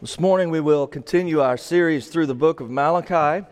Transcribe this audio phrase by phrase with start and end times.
[0.00, 3.44] This morning we will continue our series through the book of Malachi,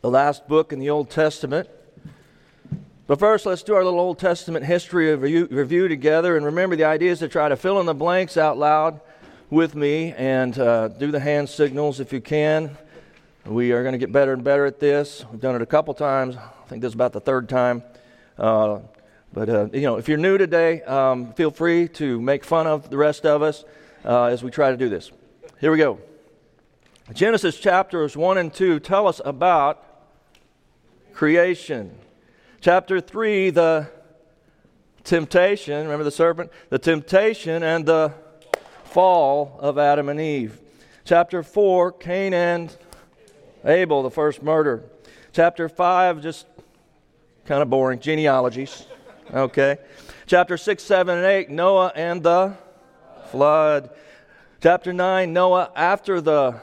[0.00, 1.68] the last book in the Old Testament.
[3.06, 6.38] But first, let's do our little Old Testament history review, review together.
[6.38, 9.02] And remember, the idea is to try to fill in the blanks out loud
[9.50, 12.74] with me and uh, do the hand signals if you can.
[13.44, 15.26] We are going to get better and better at this.
[15.30, 16.36] We've done it a couple times.
[16.36, 17.82] I think this is about the third time.
[18.38, 18.78] Uh,
[19.34, 22.88] but, uh, you know, if you're new today, um, feel free to make fun of
[22.88, 23.62] the rest of us
[24.04, 25.10] uh, as we try to do this.
[25.60, 25.98] Here we go.
[27.12, 29.84] Genesis chapters 1 and 2 tell us about
[31.12, 31.94] creation.
[32.60, 33.88] Chapter 3, the
[35.04, 36.50] temptation, remember the serpent?
[36.70, 38.14] The temptation and the
[38.84, 40.60] fall of Adam and Eve.
[41.04, 42.76] Chapter 4, Cain and
[43.64, 44.84] Abel, the first murder.
[45.32, 46.46] Chapter 5, just
[47.44, 48.86] kind of boring, genealogies.
[49.32, 49.78] Okay.
[50.26, 52.56] Chapter 6, 7, and 8, Noah and the
[53.32, 53.88] flood.
[54.62, 56.60] Chapter 9, Noah after the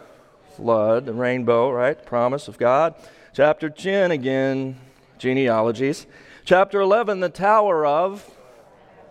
[0.55, 2.05] flood, the rainbow, right?
[2.05, 2.93] Promise of God.
[3.33, 4.77] Chapter 10, again,
[5.17, 6.05] genealogies.
[6.45, 8.29] Chapter 11, the Tower of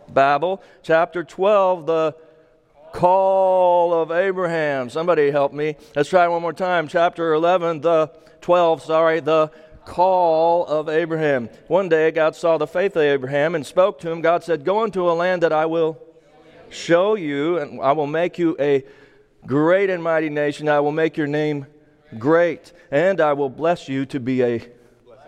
[0.09, 0.63] Babel.
[0.85, 2.17] Chapter 12, the
[2.93, 4.89] call of Abraham.
[4.89, 5.75] Somebody help me.
[5.97, 6.87] Let's try one more time.
[6.87, 9.51] Chapter 11, the 12, sorry, the
[9.85, 11.51] call of Abraham.
[11.67, 14.21] One day God saw the faith of Abraham and spoke to him.
[14.21, 15.99] God said, Go into a land that I will
[16.71, 18.85] show you, and I will make you a
[19.47, 20.69] great and mighty nation.
[20.69, 21.67] I will make your name
[22.19, 24.69] great, and I will bless you to be a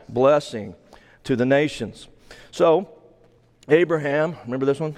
[0.09, 0.75] blessing
[1.25, 2.09] to the nations.
[2.51, 2.89] So,
[3.69, 4.97] Abraham, remember this one?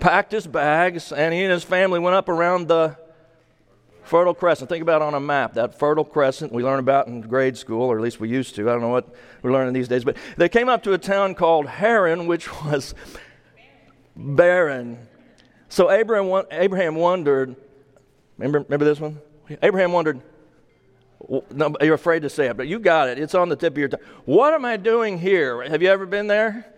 [0.00, 2.96] Packed his bags, and he and his family went up around the
[4.02, 4.68] Fertile Crescent.
[4.68, 7.96] Think about on a map that Fertile Crescent we learn about in grade school, or
[7.96, 8.68] at least we used to.
[8.68, 11.34] I don't know what we're learning these days, but they came up to a town
[11.34, 12.94] called Haran, which was
[14.16, 15.08] barren.
[15.72, 17.56] So Abraham, Abraham wondered,
[18.36, 19.18] remember, remember this one?
[19.62, 20.20] Abraham wondered,
[21.50, 23.18] no, you're afraid to say it, but you got it.
[23.18, 24.00] It's on the tip of your tongue.
[24.26, 25.62] What am I doing here?
[25.62, 26.70] Have you ever been there?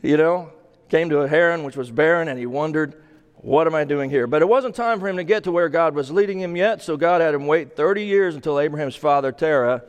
[0.00, 0.50] You know,
[0.88, 2.94] came to a Haran which was barren, and he wondered,
[3.36, 4.26] what am I doing here?
[4.26, 6.80] But it wasn't time for him to get to where God was leading him yet,
[6.80, 9.82] so God had him wait 30 years until Abraham's father, Terah,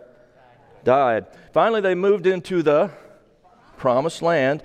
[0.84, 1.28] died.
[1.54, 2.92] Finally, they moved into the
[3.78, 4.62] promised land.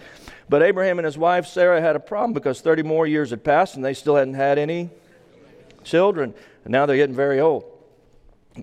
[0.49, 3.77] But Abraham and his wife Sarah had a problem because 30 more years had passed
[3.77, 4.91] and they still hadn't had any
[5.85, 6.35] children.
[6.65, 7.65] And now they're getting very old.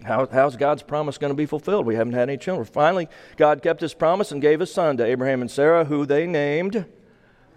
[0.03, 1.85] How, how's God's promise going to be fulfilled?
[1.85, 2.65] We haven't had any children.
[2.65, 3.07] Finally,
[3.37, 6.85] God kept his promise and gave a son to Abraham and Sarah, who they named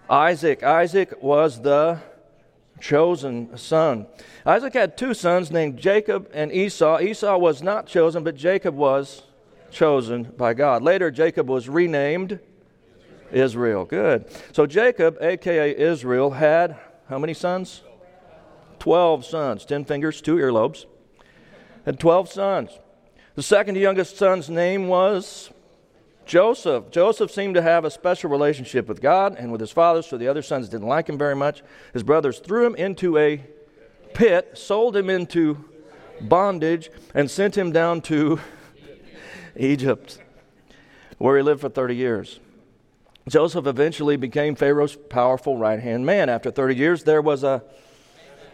[0.08, 0.62] Isaac.
[0.62, 1.98] Isaac was the
[2.80, 4.06] chosen son.
[4.46, 7.00] Isaac had two sons named Jacob and Esau.
[7.00, 9.22] Esau was not chosen, but Jacob was
[9.70, 10.82] chosen by God.
[10.82, 12.38] Later, Jacob was renamed
[13.32, 13.84] Israel.
[13.84, 14.26] Good.
[14.52, 16.76] So Jacob, aka Israel, had
[17.08, 17.82] how many sons?
[18.78, 19.64] Twelve sons.
[19.64, 20.86] Ten fingers, two earlobes.
[21.84, 22.78] Had twelve sons.
[23.34, 25.50] The second youngest son's name was
[26.26, 26.90] Joseph.
[26.90, 30.28] Joseph seemed to have a special relationship with God and with his father, so the
[30.28, 31.62] other sons didn't like him very much.
[31.92, 33.42] His brothers threw him into a
[34.12, 35.64] pit, sold him into
[36.20, 38.40] bondage, and sent him down to
[39.56, 40.18] Egypt,
[41.16, 42.40] where he lived for 30 years.
[43.28, 46.28] Joseph eventually became Pharaoh's powerful right hand man.
[46.28, 47.62] After 30 years, there was a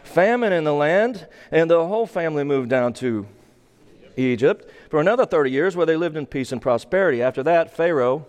[0.03, 3.27] famine in the land, and the whole family moved down to
[4.17, 7.23] Egypt for another 30 years where they lived in peace and prosperity.
[7.23, 8.27] After that, Pharaoh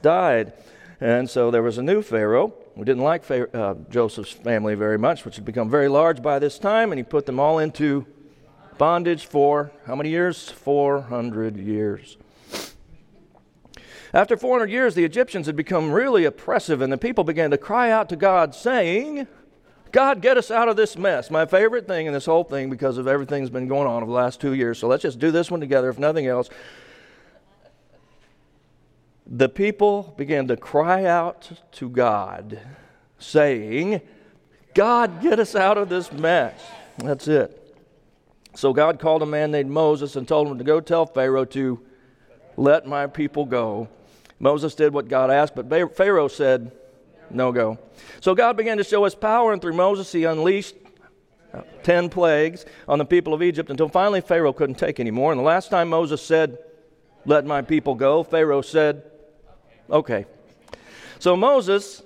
[0.00, 0.52] died.
[1.00, 5.24] And so there was a new Pharaoh who didn't like uh, Joseph's family very much,
[5.24, 8.06] which had become very large by this time, and he put them all into
[8.78, 10.48] bondage for how many years?
[10.48, 12.16] 400 years.
[14.14, 17.90] After 400 years, the Egyptians had become really oppressive, and the people began to cry
[17.90, 19.26] out to God, saying,
[19.90, 21.30] God, get us out of this mess.
[21.30, 24.10] My favorite thing in this whole thing, because of everything that's been going on over
[24.10, 24.78] the last two years.
[24.78, 26.50] So let's just do this one together, if nothing else.
[29.26, 32.60] The people began to cry out to God,
[33.18, 34.02] saying,
[34.74, 36.60] God, get us out of this mess.
[36.98, 37.58] That's it.
[38.54, 41.80] So God called a man named Moses and told him to go tell Pharaoh to
[42.58, 43.88] let my people go.
[44.42, 46.72] Moses did what God asked, but Pharaoh said,
[47.30, 47.78] no go.
[48.20, 50.74] So God began to show his power, and through Moses, he unleashed
[51.54, 55.30] uh, 10 plagues on the people of Egypt until finally Pharaoh couldn't take anymore.
[55.30, 56.58] And the last time Moses said,
[57.24, 59.04] Let my people go, Pharaoh said,
[59.88, 60.26] Okay.
[61.20, 62.02] So Moses,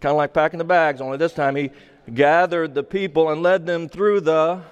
[0.00, 1.70] kind of like packing the bags, only this time he
[2.14, 4.62] gathered the people and led them through the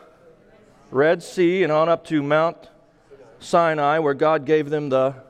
[0.93, 2.69] Red Sea and on up to Mount
[3.41, 5.26] Sinai, where God gave them the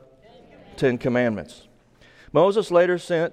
[0.76, 1.67] Ten Commandments.
[2.32, 3.32] Moses later sent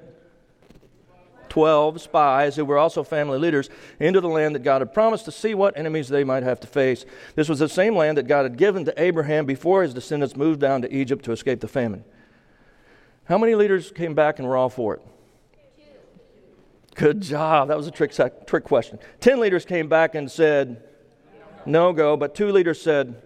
[1.50, 3.70] 12 spies who were also family leaders
[4.00, 6.68] into the land that God had promised to see what enemies they might have to
[6.68, 7.06] face.
[7.36, 10.60] This was the same land that God had given to Abraham before his descendants moved
[10.60, 12.04] down to Egypt to escape the famine.
[13.26, 15.02] How many leaders came back and were all for it?
[16.96, 17.68] Good job.
[17.68, 18.14] That was a trick,
[18.48, 18.98] trick question.
[19.20, 20.84] Ten leaders came back and said,
[21.68, 23.22] no go, but two leaders said,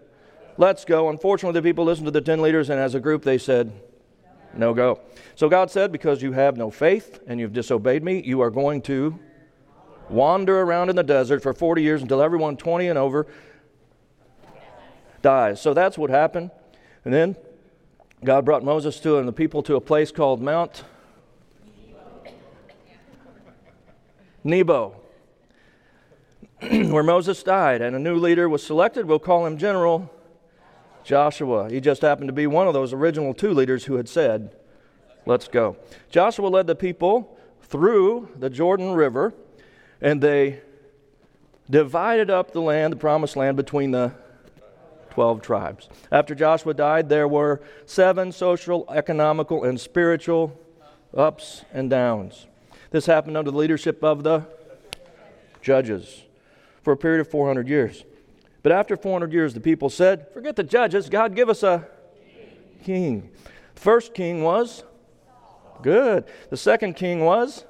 [0.58, 1.08] let's go.
[1.10, 3.72] Unfortunately, the people listened to the ten leaders, and as a group, they said,
[4.59, 5.00] no go.
[5.36, 8.81] So God said, Because you have no faith and you've disobeyed me, you are going
[8.83, 9.18] to
[10.09, 13.27] wander around in the desert for 40 years until everyone 20 and over
[15.21, 15.62] dies.
[15.62, 16.51] So that's what happened.
[17.04, 17.36] And then
[18.24, 20.83] God brought Moses to and the people to a place called Mount
[24.44, 24.95] Nebo,
[26.62, 29.06] where Moses died, and a new leader was selected.
[29.06, 30.09] We'll call him General
[31.07, 31.69] Joshua.
[31.69, 34.54] He just happened to be one of those original two leaders who had said,
[35.25, 35.77] Let's go.
[36.09, 39.33] Joshua led the people through the Jordan River,
[40.01, 40.59] and they
[41.69, 44.12] divided up the land, the promised land, between the
[45.12, 45.88] 12 tribes.
[46.12, 50.59] After Joshua died, there were seven social, economical, and spiritual
[51.15, 52.48] ups and downs.
[52.92, 54.45] This happened under the leadership of the
[55.62, 56.24] judges
[56.83, 58.04] for a period of 400 years.
[58.63, 61.88] But after 400 years, the people said, Forget the judges, God, give us a
[62.83, 63.30] king.
[63.75, 64.83] First king was
[65.81, 66.25] Good.
[66.50, 67.65] The second king was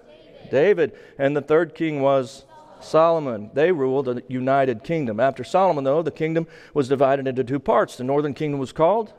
[0.50, 0.94] David.
[1.18, 2.46] And the third king was
[2.80, 3.50] Solomon.
[3.54, 5.20] They ruled a united kingdom.
[5.20, 7.98] After Solomon, though, the kingdom was divided into two parts.
[7.98, 9.14] The northern kingdom was called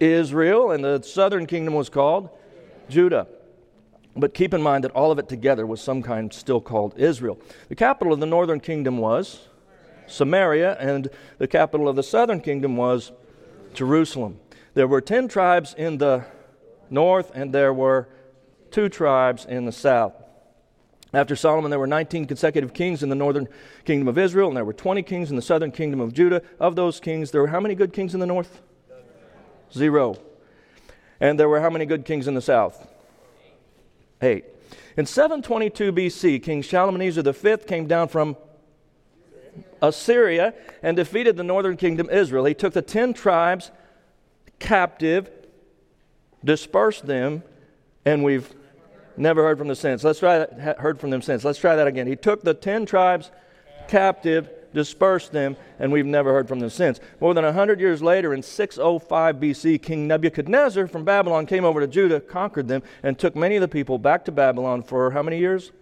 [0.00, 2.30] Israel, and the southern kingdom was called
[2.88, 3.26] Judah.
[4.16, 7.38] But keep in mind that all of it together was some kind still called Israel.
[7.68, 9.48] The capital of the northern kingdom was
[10.08, 11.08] Samaria, and
[11.38, 13.12] the capital of the southern kingdom was
[13.74, 14.40] Jerusalem.
[14.74, 16.24] There were 10 tribes in the
[16.90, 18.08] north, and there were
[18.70, 20.14] two tribes in the south.
[21.12, 23.48] After Solomon, there were 19 consecutive kings in the northern
[23.84, 26.42] kingdom of Israel, and there were 20 kings in the southern kingdom of Judah.
[26.60, 28.60] Of those kings, there were how many good kings in the north?
[29.72, 30.18] Zero.
[31.20, 32.86] And there were how many good kings in the south?
[34.20, 34.44] Eight.
[34.96, 38.36] In 722 BC, King Shalmaneser V came down from
[39.82, 42.44] Assyria and defeated the northern kingdom Israel.
[42.44, 43.70] He took the 10 tribes
[44.58, 45.30] captive
[46.44, 47.42] dispersed them,
[48.04, 48.54] and we've
[49.16, 50.04] never heard from them since.
[50.04, 51.44] Let's try that, heard from them since.
[51.44, 52.06] Let's try that again.
[52.06, 53.30] He took the 10 tribes
[53.88, 57.00] captive, dispersed them, and we've never heard from them since.
[57.20, 61.86] More than 100 years later, in 605 BC, King Nebuchadnezzar from Babylon came over to
[61.86, 65.38] Judah, conquered them, and took many of the people back to Babylon for how many
[65.38, 65.72] years?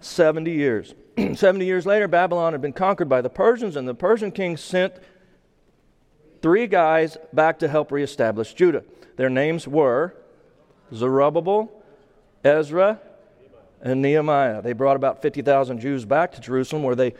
[0.00, 0.94] 70 years.
[1.34, 4.94] 70 years later, Babylon had been conquered by the Persians, and the Persian king sent
[6.40, 8.84] three guys back to help reestablish Judah.
[9.16, 10.14] Their names were
[10.92, 11.70] Zerubbabel,
[12.44, 13.00] Ezra,
[13.80, 14.62] and Nehemiah.
[14.62, 17.14] They brought about 50,000 Jews back to Jerusalem where they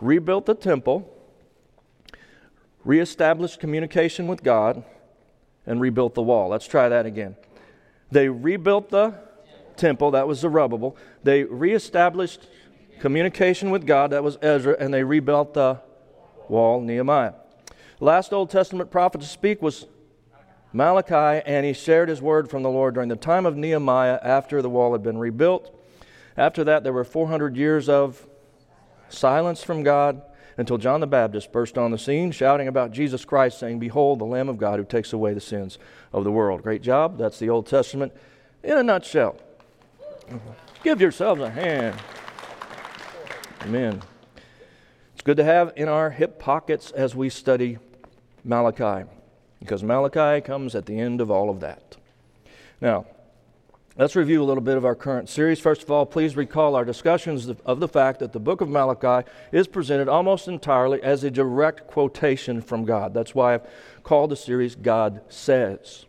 [0.00, 1.10] rebuilt the temple,
[2.84, 4.84] reestablished communication with God,
[5.66, 6.50] and rebuilt the wall.
[6.50, 7.36] Let's try that again.
[8.10, 9.14] They rebuilt the
[9.76, 10.96] temple, that was Zerubbabel.
[11.22, 12.46] They reestablished
[13.00, 15.80] communication with God, that was Ezra, and they rebuilt the
[16.48, 17.32] wall, Nehemiah.
[18.00, 19.86] Last Old Testament prophet to speak was
[20.72, 24.60] Malachi, and he shared his word from the Lord during the time of Nehemiah after
[24.60, 25.74] the wall had been rebuilt.
[26.36, 28.26] After that, there were 400 years of
[29.08, 30.20] silence from God
[30.56, 34.24] until John the Baptist burst on the scene, shouting about Jesus Christ, saying, Behold, the
[34.24, 35.78] Lamb of God who takes away the sins
[36.12, 36.62] of the world.
[36.62, 37.18] Great job.
[37.18, 38.12] That's the Old Testament
[38.62, 39.36] in a nutshell.
[40.82, 41.96] Give yourselves a hand.
[43.64, 44.02] Amen.
[45.14, 47.78] It's good to have in our hip pockets as we study
[48.44, 49.08] Malachi
[49.58, 51.96] because Malachi comes at the end of all of that.
[52.82, 53.06] Now,
[53.96, 55.60] let's review a little bit of our current series.
[55.60, 59.26] First of all, please recall our discussions of the fact that the book of Malachi
[59.50, 63.14] is presented almost entirely as a direct quotation from God.
[63.14, 63.66] That's why I've
[64.02, 66.04] called the series God Says.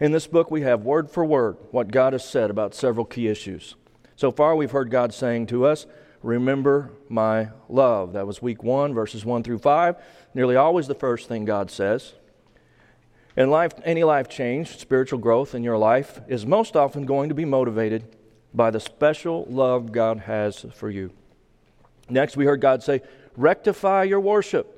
[0.00, 3.28] In this book, we have word for word what God has said about several key
[3.28, 3.74] issues.
[4.16, 5.86] So far, we've heard God saying to us,
[6.24, 8.14] Remember my love.
[8.14, 9.96] That was week one, verses one through five.
[10.32, 12.14] Nearly always the first thing God says.
[13.36, 17.34] And life, any life change, spiritual growth in your life is most often going to
[17.34, 18.16] be motivated
[18.54, 21.12] by the special love God has for you.
[22.08, 23.02] Next, we heard God say,
[23.36, 24.70] rectify your worship.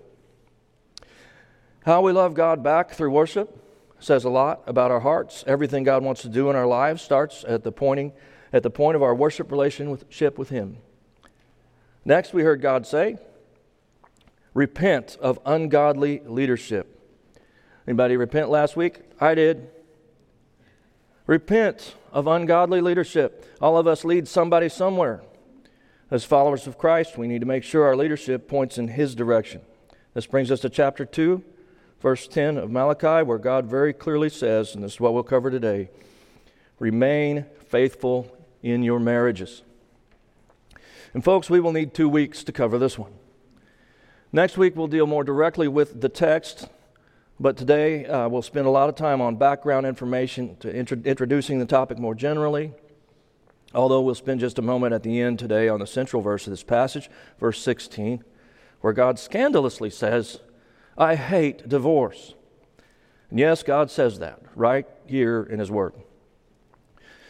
[1.85, 3.57] How we love God back through worship
[4.01, 5.45] says a lot about our hearts.
[5.47, 8.13] Everything God wants to do in our lives starts at the pointing
[8.53, 10.79] at the point of our worship relationship with Him.
[12.07, 13.19] Next, we heard God say,
[14.55, 17.03] repent of ungodly leadership.
[17.85, 19.01] Anybody repent last week?
[19.21, 19.69] I did.
[21.27, 23.45] Repent of ungodly leadership.
[23.61, 25.23] All of us lead somebody somewhere.
[26.09, 29.63] As followers of Christ, we need to make sure our leadership points in His direction.
[30.15, 31.43] This brings us to chapter 2,
[32.01, 35.51] verse 10 of Malachi, where God very clearly says, and this is what we'll cover
[35.51, 35.91] today
[36.79, 38.31] remain faithful
[38.63, 39.63] in your marriages.
[41.17, 43.15] And, folks, we will need two weeks to cover this one.
[44.35, 46.69] Next week, we'll deal more directly with the text,
[47.41, 51.59] but today uh, we'll spend a lot of time on background information to intro- introducing
[51.59, 52.75] the topic more generally.
[53.73, 56.51] Although we'll spend just a moment at the end today on the central verse of
[56.51, 57.09] this passage,
[57.41, 58.23] verse 16,
[58.83, 60.41] where God scandalously says,
[60.99, 62.35] I hate divorce.
[63.31, 65.95] And yes, God says that right here in His Word.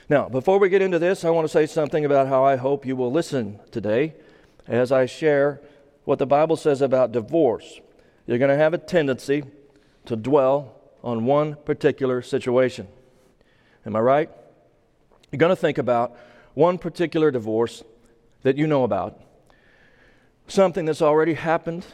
[0.08, 2.86] Now, before we get into this, I want to say something about how I hope
[2.86, 4.14] you will listen today
[4.68, 5.60] as I share
[6.04, 7.80] what the Bible says about divorce.
[8.24, 9.42] You're going to have a tendency
[10.04, 12.86] to dwell on one particular situation.
[13.84, 14.30] Am I right?
[15.32, 16.16] You're going to think about
[16.54, 17.82] one particular divorce
[18.42, 19.20] that you know about,
[20.46, 21.84] something that's already happened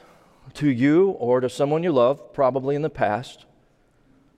[0.52, 3.46] to you or to someone you love, probably in the past.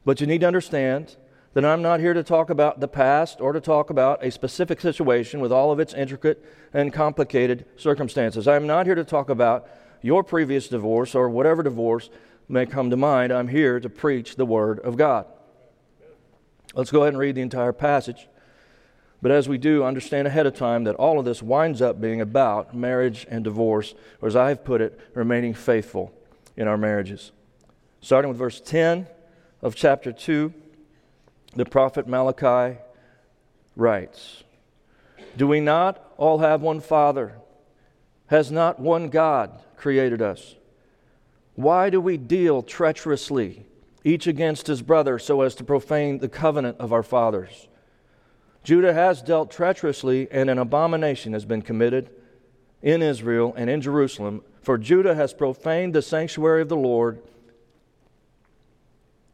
[0.05, 1.17] But you need to understand
[1.55, 4.81] that I'm not here to talk about the past or to talk about a specific
[4.81, 8.49] situation with all of its intricate and complicated circumstances.
[8.49, 9.69] I'm not here to talk about
[10.03, 12.11] your previous divorce or whatever divorce
[12.49, 13.33] may come to mind.
[13.33, 15.27] I'm here to preach the Word of God.
[16.75, 18.29] Let's go ahead and read the entire passage.
[19.23, 22.21] But as we do, understand ahead of time that all of this winds up being
[22.21, 26.13] about marriage and divorce, or as I have put it, remaining faithful
[26.57, 27.31] in our marriages.
[28.01, 29.07] Starting with verse 10
[29.63, 30.53] of chapter 2,
[31.55, 32.79] the prophet Malachi
[33.77, 34.45] writes
[35.37, 37.35] Do we not all have one Father?
[38.29, 40.57] Has not one God created us?
[41.55, 43.65] Why do we deal treacherously,
[44.03, 47.69] each against his brother, so as to profane the covenant of our fathers?
[48.65, 52.11] Judah has dealt treacherously, and an abomination has been committed
[52.83, 57.21] in Israel and in Jerusalem, for Judah has profaned the sanctuary of the Lord,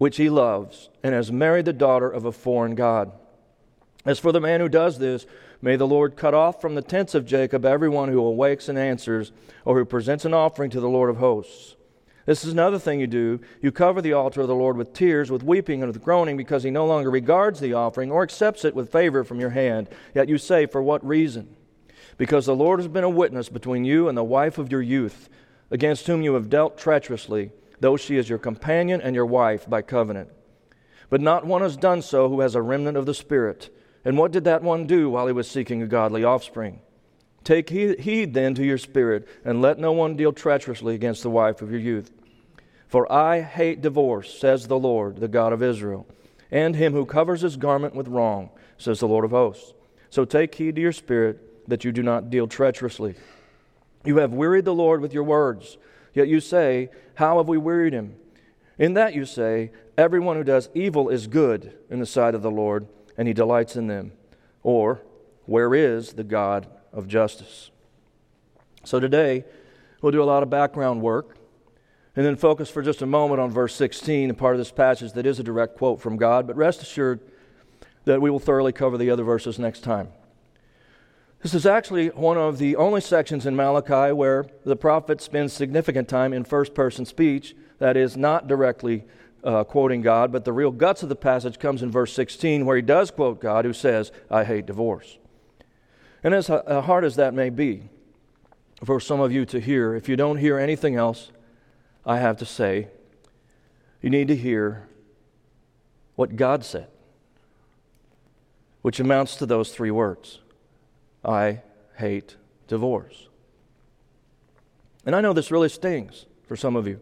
[0.00, 3.12] which he loves, and has married the daughter of a foreign God.
[4.06, 5.26] As for the man who does this,
[5.60, 9.30] may the Lord cut off from the tents of Jacob everyone who awakes and answers,
[9.66, 11.76] or who presents an offering to the Lord of hosts.
[12.24, 13.40] This is another thing you do.
[13.60, 16.62] You cover the altar of the Lord with tears, with weeping, and with groaning, because
[16.62, 19.86] he no longer regards the offering or accepts it with favor from your hand.
[20.14, 21.54] Yet you say, For what reason?
[22.16, 25.28] Because the Lord has been a witness between you and the wife of your youth,
[25.70, 29.82] against whom you have dealt treacherously, though she is your companion and your wife by
[29.82, 30.30] covenant.
[31.08, 33.74] But not one has done so who has a remnant of the Spirit.
[34.04, 36.80] And what did that one do while he was seeking a godly offspring?
[37.42, 41.62] Take heed then to your spirit, and let no one deal treacherously against the wife
[41.62, 42.12] of your youth.
[42.86, 46.06] For I hate divorce, says the Lord, the God of Israel,
[46.50, 49.72] and him who covers his garment with wrong, says the Lord of hosts.
[50.10, 53.14] So take heed to your spirit, that you do not deal treacherously.
[54.04, 55.78] You have wearied the Lord with your words,
[56.14, 58.16] yet you say, How have we wearied him?
[58.78, 62.50] In that you say, Everyone who does evil is good in the sight of the
[62.50, 62.86] Lord,
[63.16, 64.12] and he delights in them.
[64.62, 65.02] Or,
[65.46, 67.70] Where is the God of justice.
[68.84, 69.44] So today,
[70.00, 71.36] we'll do a lot of background work
[72.16, 75.12] and then focus for just a moment on verse 16, a part of this passage
[75.12, 77.20] that is a direct quote from God, but rest assured
[78.04, 80.08] that we will thoroughly cover the other verses next time.
[81.42, 86.06] This is actually one of the only sections in Malachi where the prophet spends significant
[86.06, 89.04] time in first person speech, that is, not directly
[89.42, 92.76] uh, quoting God, but the real guts of the passage comes in verse 16, where
[92.76, 95.16] he does quote God, who says, I hate divorce.
[96.22, 97.88] And as hard as that may be
[98.84, 101.32] for some of you to hear, if you don't hear anything else
[102.04, 102.88] I have to say,
[104.02, 104.88] you need to hear
[106.16, 106.88] what God said,
[108.82, 110.40] which amounts to those three words
[111.24, 111.60] I
[111.96, 112.36] hate
[112.68, 113.28] divorce.
[115.04, 117.00] And I know this really stings for some of you.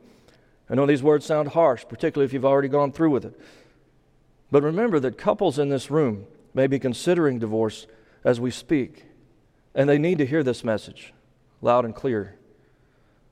[0.71, 3.39] I know these words sound harsh, particularly if you've already gone through with it.
[4.51, 7.87] But remember that couples in this room may be considering divorce
[8.25, 9.05] as we speak.
[9.75, 11.13] And they need to hear this message
[11.61, 12.37] loud and clear.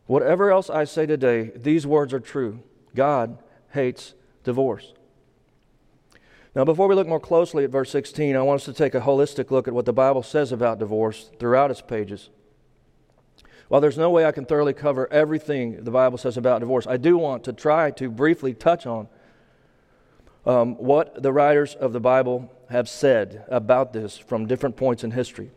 [0.07, 2.61] Whatever else I say today, these words are true.
[2.95, 3.39] God
[3.71, 4.15] hates
[4.45, 4.93] divorce.
[6.57, 9.01] Now, before we look more closely at verse 16, I want us to take a
[9.03, 12.31] holistic look at what the Bible says about divorce throughout its pages.
[13.69, 16.97] While there's no way I can thoroughly cover everything the Bible says about divorce, I
[16.97, 19.07] do want to try to briefly touch on
[20.47, 25.11] um, what the writers of the Bible have said about this from different points in
[25.11, 25.51] history.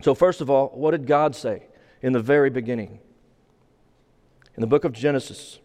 [0.00, 1.64] So, first of all, what did God say
[2.00, 2.98] in the very beginning?
[4.56, 5.58] In the book of Genesis,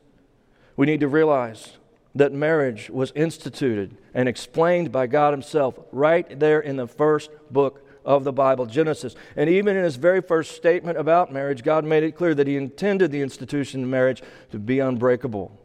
[0.75, 1.76] we need to realize
[2.17, 7.83] that marriage was instituted and explained by God Himself right there in the first book
[8.07, 9.15] of the Bible, Genesis.
[9.35, 12.55] And even in his very first statement about marriage, God made it clear that he
[12.55, 15.59] intended the institution of marriage to be unbreakable.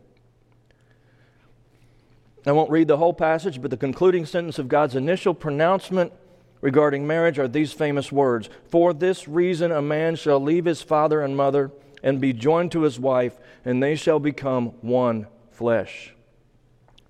[2.44, 6.12] I won't read the whole passage, but the concluding sentence of God's initial pronouncement
[6.60, 11.22] regarding marriage are these famous words For this reason, a man shall leave his father
[11.22, 11.70] and mother
[12.02, 16.12] and be joined to his wife, and they shall become one flesh.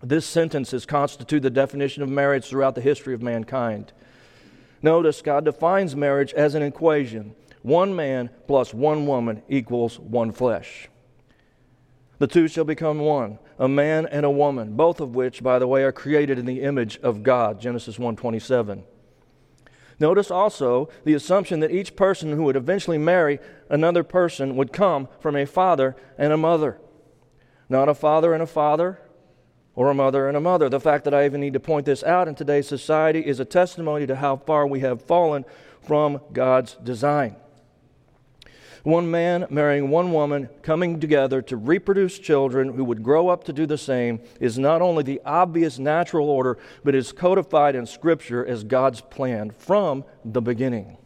[0.03, 3.93] This sentence has constituted the definition of marriage throughout the history of mankind.
[4.83, 10.89] Notice God defines marriage as an equation one man plus one woman equals one flesh.
[12.19, 15.67] The two shall become one, a man and a woman, both of which, by the
[15.69, 17.61] way, are created in the image of God.
[17.61, 18.83] Genesis 1:27.
[20.01, 25.07] Notice also the assumption that each person who would eventually marry another person would come
[25.21, 26.79] from a father and a mother.
[27.69, 28.99] Not a father and a father,
[29.75, 30.69] or a mother and a mother.
[30.69, 33.45] The fact that I even need to point this out in today's society is a
[33.45, 35.45] testimony to how far we have fallen
[35.81, 37.37] from God's design.
[38.83, 43.53] One man marrying one woman, coming together to reproduce children who would grow up to
[43.53, 48.45] do the same, is not only the obvious natural order, but is codified in Scripture
[48.45, 50.97] as God's plan from the beginning.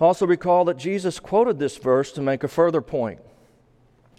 [0.00, 3.20] Also, recall that Jesus quoted this verse to make a further point.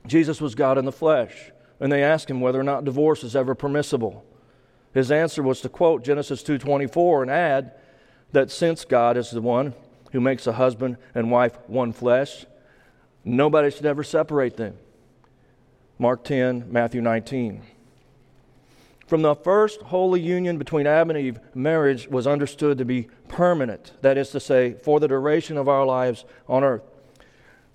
[0.08, 3.36] Jesus was God in the flesh and they asked him whether or not divorce is
[3.36, 4.24] ever permissible.
[4.94, 7.74] His answer was to quote Genesis 2:24 and add
[8.32, 9.74] that since God is the one
[10.12, 12.46] who makes a husband and wife one flesh,
[13.26, 14.78] nobody should ever separate them.
[15.98, 17.64] Mark 10, Matthew 19.
[19.08, 23.94] From the first holy union between Adam and Eve, marriage was understood to be permanent,
[24.02, 26.84] that is to say, for the duration of our lives on earth.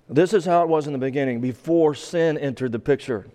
[0.09, 3.27] This is how it was in the beginning, before sin entered the picture.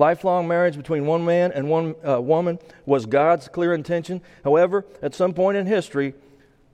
[0.00, 4.22] Lifelong marriage between one man and one uh, woman was God's clear intention.
[4.44, 6.14] However, at some point in history,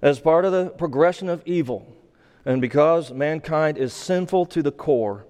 [0.00, 1.92] as part of the progression of evil,
[2.44, 5.26] and because mankind is sinful to the core,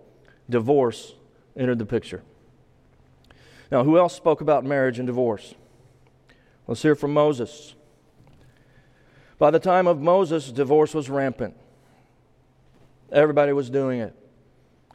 [0.50, 1.15] divorce
[1.57, 2.23] entered the picture.
[3.73, 5.55] Now, who else spoke about marriage and divorce?
[6.66, 7.75] Let's hear from Moses.
[9.38, 11.57] By the time of Moses, divorce was rampant.
[13.11, 14.14] Everybody was doing it,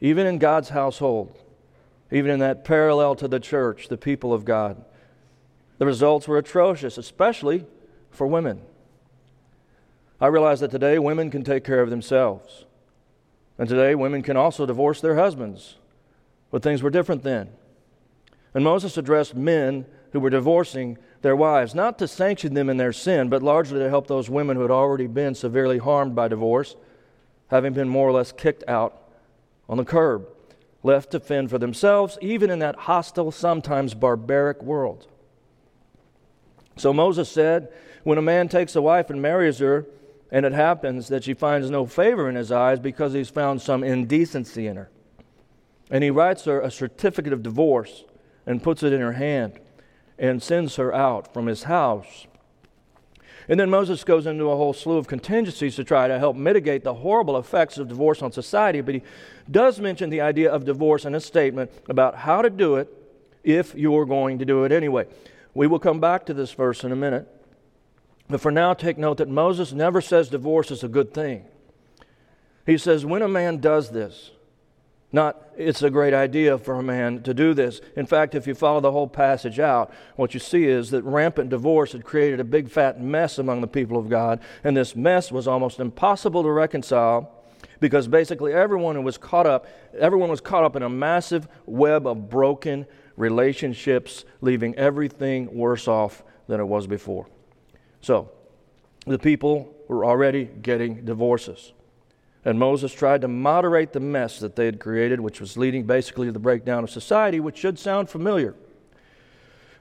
[0.02, 1.36] even in God's household
[2.12, 4.84] even in that parallel to the church, the people of God.
[5.78, 7.66] The results were atrocious, especially
[8.12, 8.62] for women.
[10.20, 12.66] I realize that today women can take care of themselves.
[13.58, 15.78] And today women can also divorce their husbands.
[16.52, 17.50] But things were different then.
[18.54, 22.92] And Moses addressed men who were divorcing their wives, not to sanction them in their
[22.92, 26.76] sin, but largely to help those women who had already been severely harmed by divorce,
[27.48, 29.02] having been more or less kicked out
[29.70, 30.28] on the curb
[30.84, 35.08] left to fend for themselves, even in that hostile, sometimes barbaric world.
[36.78, 37.70] So Moses said,
[38.04, 39.86] When a man takes a wife and marries her,
[40.32, 43.84] and it happens that she finds no favor in his eyes because he's found some
[43.84, 44.90] indecency in her,
[45.90, 48.06] and he writes her a certificate of divorce
[48.46, 49.60] and puts it in her hand
[50.18, 52.28] and sends her out from his house
[53.48, 56.84] and then Moses goes into a whole slew of contingencies to try to help mitigate
[56.84, 58.82] the horrible effects of divorce on society.
[58.82, 59.02] But he
[59.50, 62.88] does mention the idea of divorce in a statement about how to do it
[63.44, 65.08] if you're going to do it anyway.
[65.54, 67.28] We will come back to this verse in a minute.
[68.30, 71.46] But for now, take note that Moses never says divorce is a good thing.
[72.66, 74.32] He says, when a man does this,
[75.14, 77.82] not, it's a great idea for a man to do this.
[77.98, 81.50] In fact, if you follow the whole passage out, what you see is that rampant
[81.50, 85.32] divorce had created a big fat mess among the people of God, and this mess
[85.32, 87.30] was almost impossible to reconcile
[87.80, 89.68] because basically everyone was caught up,
[90.00, 92.86] everyone was caught up in a massive web of broken
[93.18, 97.28] relationships, leaving everything worse off than it was before.
[98.02, 98.32] So,
[99.06, 101.74] the people were already getting divorces.
[102.44, 106.28] And Moses tried to moderate the mess that they had created, which was leading basically
[106.28, 108.56] to the breakdown of society, which should sound familiar.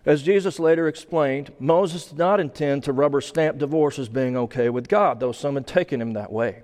[0.05, 4.68] As Jesus later explained, Moses did not intend to rubber stamp divorce as being okay
[4.70, 6.62] with God, though some had taken him that way.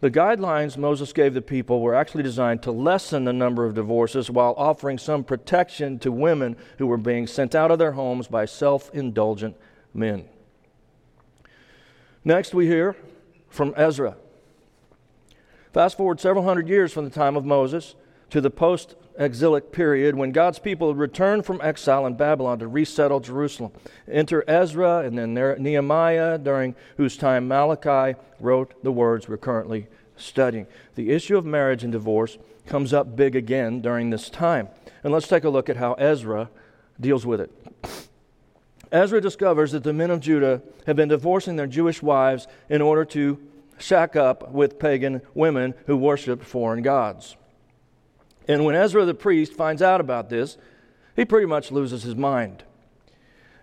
[0.00, 4.30] The guidelines Moses gave the people were actually designed to lessen the number of divorces
[4.30, 8.44] while offering some protection to women who were being sent out of their homes by
[8.44, 9.56] self indulgent
[9.94, 10.24] men.
[12.24, 12.96] Next, we hear
[13.48, 14.16] from Ezra.
[15.72, 17.94] Fast forward several hundred years from the time of Moses
[18.30, 23.20] to the post exilic period when God's people returned from exile in Babylon to resettle
[23.20, 23.72] Jerusalem.
[24.10, 30.66] Enter Ezra and then Nehemiah, during whose time Malachi wrote the words we're currently studying.
[30.94, 34.68] The issue of marriage and divorce comes up big again during this time.
[35.02, 36.50] And let's take a look at how Ezra
[37.00, 37.50] deals with it.
[38.92, 43.06] Ezra discovers that the men of Judah have been divorcing their Jewish wives in order
[43.06, 43.38] to
[43.78, 47.36] shack up with pagan women who worshiped foreign gods.
[48.48, 50.56] And when Ezra the priest finds out about this,
[51.14, 52.64] he pretty much loses his mind.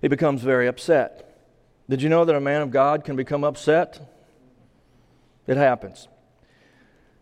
[0.02, 1.26] He becomes very upset.
[1.90, 4.00] Did you know that a man of God can become upset?
[5.48, 6.08] It happens.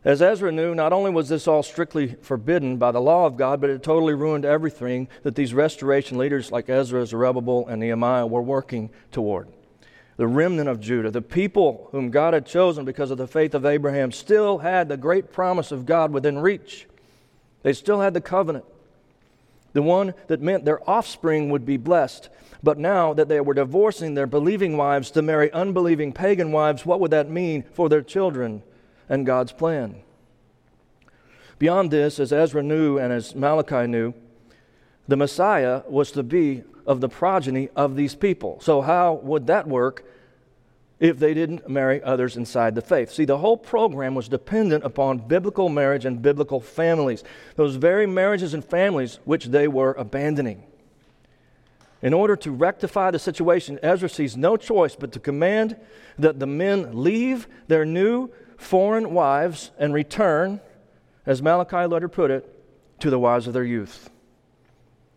[0.04, 3.60] As Ezra knew, not only was this all strictly forbidden by the law of God,
[3.60, 8.41] but it totally ruined everything that these restoration leaders like Ezra, Zerubbabel, and Nehemiah were
[8.41, 9.47] working toward.
[10.17, 13.65] The remnant of Judah, the people whom God had chosen because of the faith of
[13.65, 16.88] Abraham, still had the great promise of God within reach.
[17.62, 18.65] They still had the covenant,
[19.73, 22.30] the one that meant their offspring would be blessed.
[22.63, 26.99] But now that they were divorcing their believing wives to marry unbelieving pagan wives, what
[26.99, 28.63] would that mean for their children
[29.08, 30.01] and God's plan?
[31.60, 34.15] Beyond this, as Ezra knew and as Malachi knew,
[35.08, 38.60] the Messiah was to be of the progeny of these people.
[38.62, 40.04] So, how would that work
[41.00, 43.12] if they didn't marry others inside the faith.
[43.12, 47.23] See, the whole program was dependent upon biblical marriage and biblical families,
[47.56, 50.63] those very marriages and families which they were abandoning.
[52.02, 55.76] In order to rectify the situation, Ezra sees no choice but to command
[56.17, 60.60] that the men leave their new foreign wives and return,
[61.26, 62.54] as Malachi later put it,
[63.00, 64.10] to the wives of their youth.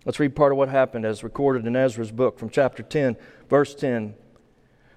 [0.05, 3.17] Let's read part of what happened as recorded in Ezra's book from chapter 10,
[3.49, 4.15] verse 10.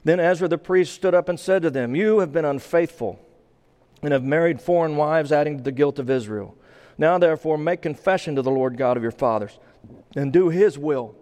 [0.05, 3.19] Then Ezra the priest stood up and said to them, You have been unfaithful
[4.01, 6.57] and have married foreign wives, adding to the guilt of Israel.
[6.97, 9.59] Now, therefore, make confession to the Lord God of your fathers
[10.15, 11.15] and do his will,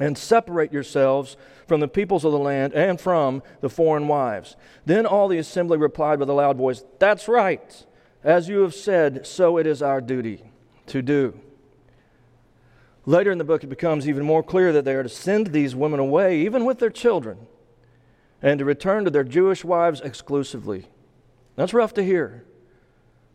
[0.00, 4.56] and separate yourselves from the peoples of the land and from the foreign wives.
[4.86, 7.84] Then all the assembly replied with a loud voice, That's right.
[8.24, 10.42] As you have said, so it is our duty
[10.86, 11.38] to do.
[13.08, 15.74] Later in the book, it becomes even more clear that they are to send these
[15.74, 17.38] women away, even with their children
[18.42, 20.84] and to return to their Jewish wives exclusively.
[21.56, 22.44] That's rough to hear,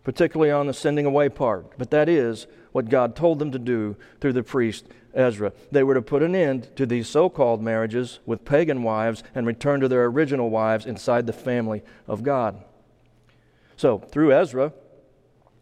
[0.04, 3.96] particularly on the sending away part, but that is what God told them to do
[4.22, 5.52] through the priest Ezra.
[5.72, 9.48] They were to put an end to these so called marriages with pagan wives and
[9.48, 12.64] return to their original wives inside the family of God.
[13.76, 14.72] So, through Ezra,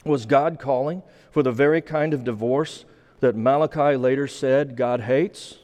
[0.03, 2.83] was God calling for the very kind of divorce
[3.21, 5.57] that Malachi later said God hates?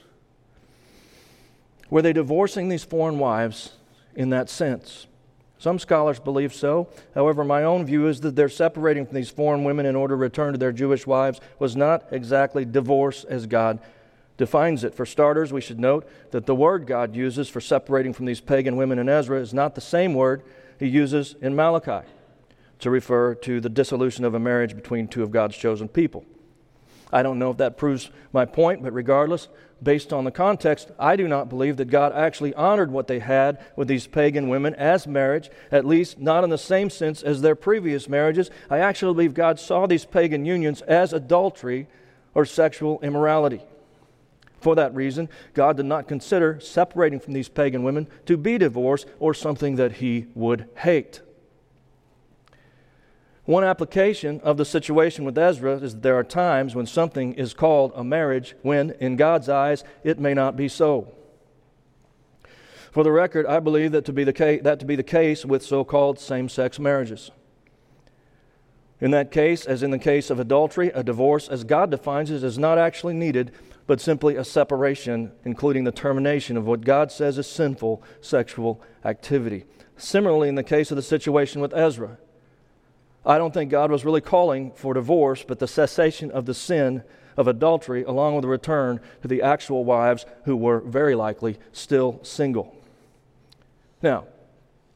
[1.89, 3.73] Were they divorcing these foreign wives
[4.15, 5.07] in that sense?
[5.59, 6.87] Some scholars believe so.
[7.15, 10.17] However, my own view is that their separating from these foreign women in order to
[10.17, 13.79] return to their Jewish wives was not exactly divorce as God
[14.37, 14.93] defines it.
[14.93, 18.75] For starters, we should note that the word God uses for separating from these pagan
[18.75, 20.43] women in Ezra is not the same word
[20.79, 22.07] he uses in Malachi
[22.79, 26.23] to refer to the dissolution of a marriage between two of God's chosen people.
[27.11, 29.47] I don't know if that proves my point, but regardless,
[29.81, 33.63] based on the context, I do not believe that God actually honored what they had
[33.75, 37.55] with these pagan women as marriage, at least not in the same sense as their
[37.55, 38.49] previous marriages.
[38.69, 41.87] I actually believe God saw these pagan unions as adultery
[42.33, 43.61] or sexual immorality.
[44.59, 49.05] For that reason, God did not consider separating from these pagan women to be divorce
[49.19, 51.21] or something that he would hate.
[53.47, 57.53] One application of the situation with Ezra is that there are times when something is
[57.53, 61.13] called a marriage when, in God's eyes, it may not be so.
[62.91, 65.45] For the record, I believe that to be the case, that to be the case
[65.45, 67.31] with so called same sex marriages.
[68.99, 72.43] In that case, as in the case of adultery, a divorce, as God defines it,
[72.43, 73.53] is not actually needed,
[73.85, 79.63] but simply a separation, including the termination of what God says is sinful sexual activity.
[79.95, 82.17] Similarly, in the case of the situation with Ezra,
[83.27, 87.03] I don't think God was really calling for divorce, but the cessation of the sin
[87.35, 92.21] of adultery, along with a return to the actual wives who were very likely still
[92.23, 92.73] single.
[94.01, 94.25] Now,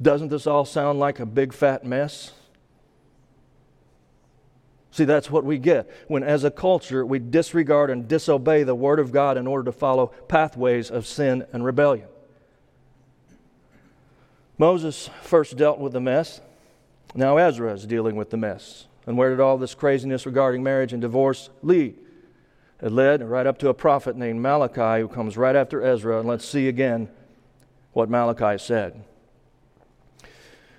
[0.01, 2.31] doesn't this all sound like a big fat mess?
[4.91, 8.99] See, that's what we get when, as a culture, we disregard and disobey the Word
[8.99, 12.07] of God in order to follow pathways of sin and rebellion.
[14.57, 16.39] Moses first dealt with the mess
[17.13, 18.88] now Ezra is dealing with the mess.
[19.06, 21.97] And where did all this craziness regarding marriage and divorce lead?
[22.82, 26.19] It led right up to a prophet named Malachi who comes right after Ezra.
[26.19, 27.10] And let's see again
[27.93, 29.04] what Malachi said.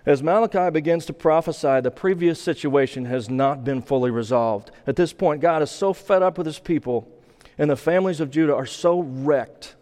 [0.04, 4.72] As Malachi begins to prophesy, the previous situation has not been fully resolved.
[4.84, 7.08] At this point, God is so fed up with his people,
[7.56, 9.76] and the families of Judah are so wrecked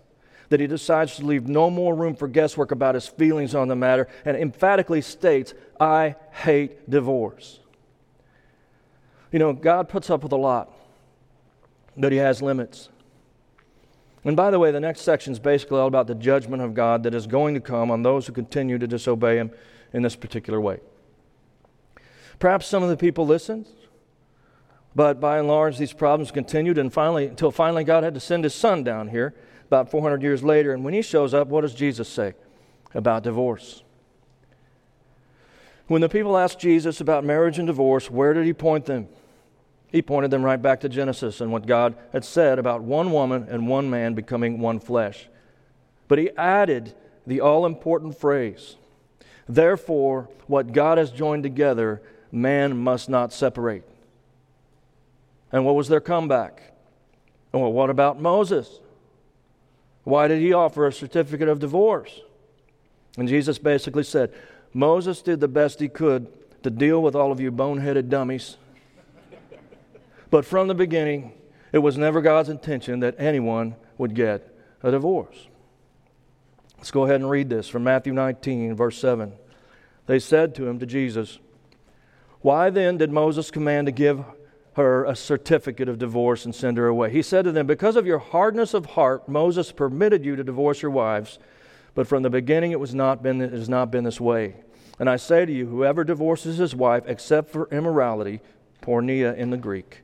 [0.50, 3.76] that he decides to leave no more room for guesswork about his feelings on the
[3.76, 7.58] matter and emphatically states, I hate divorce.
[9.32, 10.70] You know, God puts up with a lot.
[11.96, 12.88] but he has limits.
[14.24, 17.02] And by the way, the next section is basically all about the judgment of God
[17.02, 19.50] that is going to come on those who continue to disobey him
[19.92, 20.80] in this particular way.
[22.38, 23.66] Perhaps some of the people listened,
[24.94, 28.44] but by and large, these problems continued and finally, until finally God had to send
[28.44, 29.34] his son down here
[29.66, 30.72] about 400 years later.
[30.72, 32.34] And when he shows up, what does Jesus say
[32.94, 33.82] about divorce?
[35.90, 39.08] When the people asked Jesus about marriage and divorce, where did he point them?
[39.88, 43.48] He pointed them right back to Genesis and what God had said about one woman
[43.50, 45.26] and one man becoming one flesh.
[46.06, 46.94] But he added
[47.26, 48.76] the all important phrase,
[49.48, 52.00] Therefore, what God has joined together,
[52.30, 53.82] man must not separate.
[55.50, 56.72] And what was their comeback?
[57.50, 58.78] Well, what about Moses?
[60.04, 62.20] Why did he offer a certificate of divorce?
[63.18, 64.32] And Jesus basically said,
[64.72, 66.28] Moses did the best he could
[66.62, 68.56] to deal with all of you boneheaded dummies
[70.30, 71.32] but from the beginning,
[71.72, 75.48] it was never God's intention that anyone would get a divorce.
[76.78, 79.32] Let's go ahead and read this from Matthew 19, verse 7.
[80.06, 81.38] They said to him, to Jesus,
[82.40, 84.24] Why then did Moses command to give
[84.74, 87.10] her a certificate of divorce and send her away?
[87.10, 90.80] He said to them, Because of your hardness of heart, Moses permitted you to divorce
[90.80, 91.38] your wives,
[91.94, 94.56] but from the beginning it, was not been, it has not been this way.
[94.98, 98.40] And I say to you, whoever divorces his wife except for immorality,
[98.82, 100.02] porneia in the Greek,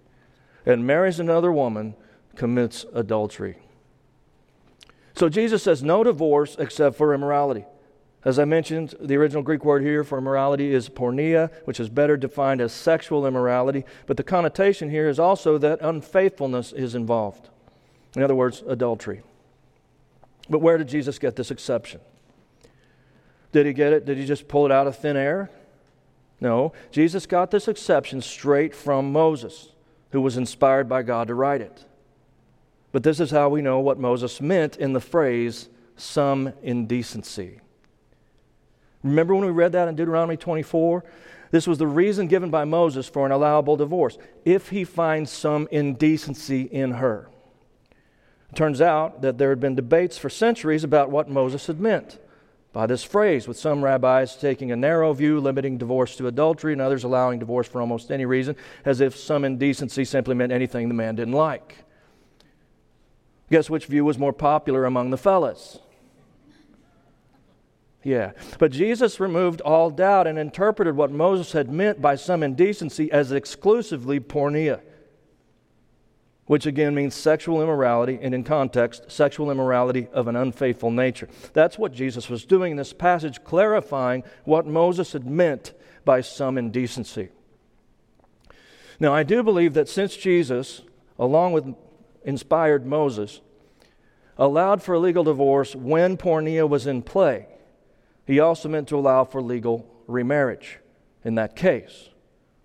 [0.64, 1.94] and marries another woman
[2.34, 3.56] commits adultery.
[5.14, 7.64] So Jesus says no divorce except for immorality.
[8.24, 12.16] As I mentioned, the original Greek word here for immorality is porneia, which is better
[12.16, 17.48] defined as sexual immorality, but the connotation here is also that unfaithfulness is involved.
[18.16, 19.22] In other words, adultery.
[20.48, 22.00] But where did Jesus get this exception?
[23.52, 24.04] Did he get it?
[24.04, 25.50] Did he just pull it out of thin air?
[26.40, 26.72] No.
[26.90, 29.70] Jesus got this exception straight from Moses
[30.12, 31.84] who was inspired by God to write it.
[32.92, 37.60] But this is how we know what Moses meant in the phrase, some indecency.
[39.02, 41.04] Remember when we read that in Deuteronomy 24?
[41.50, 45.68] This was the reason given by Moses for an allowable divorce if he finds some
[45.70, 47.28] indecency in her.
[48.50, 52.18] It turns out that there had been debates for centuries about what Moses had meant
[52.72, 56.82] by this phrase, with some rabbis taking a narrow view, limiting divorce to adultery, and
[56.82, 58.54] others allowing divorce for almost any reason,
[58.84, 61.76] as if some indecency simply meant anything the man didn't like.
[63.50, 65.78] Guess which view was more popular among the fellas?
[68.02, 68.32] Yeah.
[68.58, 73.32] But Jesus removed all doubt and interpreted what Moses had meant by some indecency as
[73.32, 74.80] exclusively porneia
[76.46, 81.28] which again means sexual immorality, and in context, sexual immorality of an unfaithful nature.
[81.52, 86.56] That's what Jesus was doing in this passage, clarifying what Moses had meant by some
[86.56, 87.30] indecency.
[89.00, 90.82] Now, I do believe that since Jesus,
[91.18, 91.74] along with
[92.24, 93.40] inspired Moses,
[94.38, 97.46] allowed for a legal divorce when porneia was in play,
[98.26, 100.78] he also meant to allow for legal remarriage
[101.24, 102.10] in that case.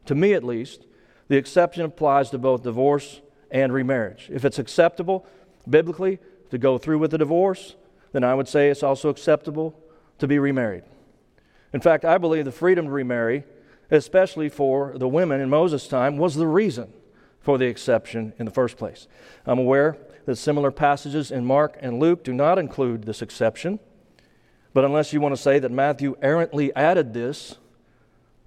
[0.06, 0.86] To me, at least,
[1.28, 4.29] the exception applies to both divorce and remarriage.
[4.31, 5.25] If it's acceptable
[5.69, 7.75] biblically to go through with the divorce,
[8.11, 9.77] then I would say it's also acceptable
[10.19, 10.83] to be remarried.
[11.73, 13.43] In fact, I believe the freedom to remarry,
[13.89, 16.93] especially for the women in Moses' time, was the reason
[17.39, 19.07] for the exception in the first place.
[19.45, 23.79] I'm aware that similar passages in Mark and Luke do not include this exception,
[24.73, 27.55] but unless you want to say that Matthew errantly added this,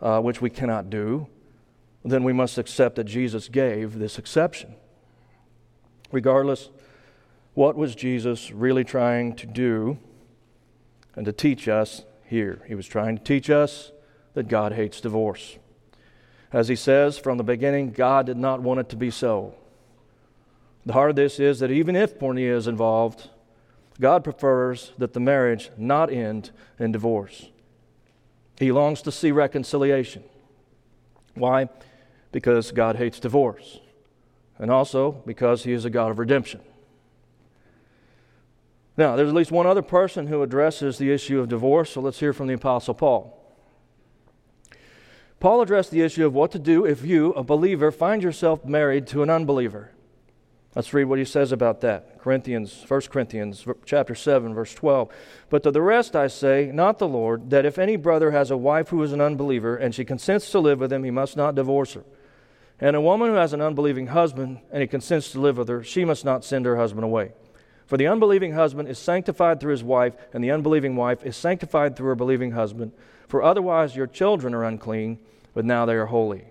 [0.00, 1.26] uh, which we cannot do,
[2.04, 4.76] then we must accept that Jesus gave this exception.
[6.12, 6.70] Regardless,
[7.54, 9.98] what was Jesus really trying to do
[11.14, 12.62] and to teach us here?
[12.66, 13.92] He was trying to teach us
[14.34, 15.58] that God hates divorce.
[16.52, 19.54] As he says from the beginning, God did not want it to be so.
[20.86, 23.30] The heart of this is that even if porneia is involved,
[24.00, 27.50] God prefers that the marriage not end in divorce.
[28.58, 30.24] He longs to see reconciliation.
[31.34, 31.68] Why?
[32.32, 33.80] Because God hates divorce
[34.58, 36.60] and also because he is a God of redemption.
[38.96, 42.20] Now, there's at least one other person who addresses the issue of divorce, so let's
[42.20, 43.40] hear from the Apostle Paul.
[45.40, 49.06] Paul addressed the issue of what to do if you, a believer, find yourself married
[49.08, 49.90] to an unbeliever.
[50.74, 52.18] Let's read what he says about that.
[52.18, 55.08] Corinthians, 1 Corinthians chapter 7 verse 12.
[55.50, 58.56] But to the rest I say, not the Lord, that if any brother has a
[58.56, 61.54] wife who is an unbeliever and she consents to live with him, he must not
[61.54, 62.04] divorce her.
[62.80, 65.82] And a woman who has an unbelieving husband and he consents to live with her,
[65.82, 67.32] she must not send her husband away.
[67.87, 71.96] For the unbelieving husband is sanctified through his wife, and the unbelieving wife is sanctified
[71.96, 72.92] through her believing husband.
[73.28, 75.18] For otherwise your children are unclean,
[75.52, 76.44] but now they are holy.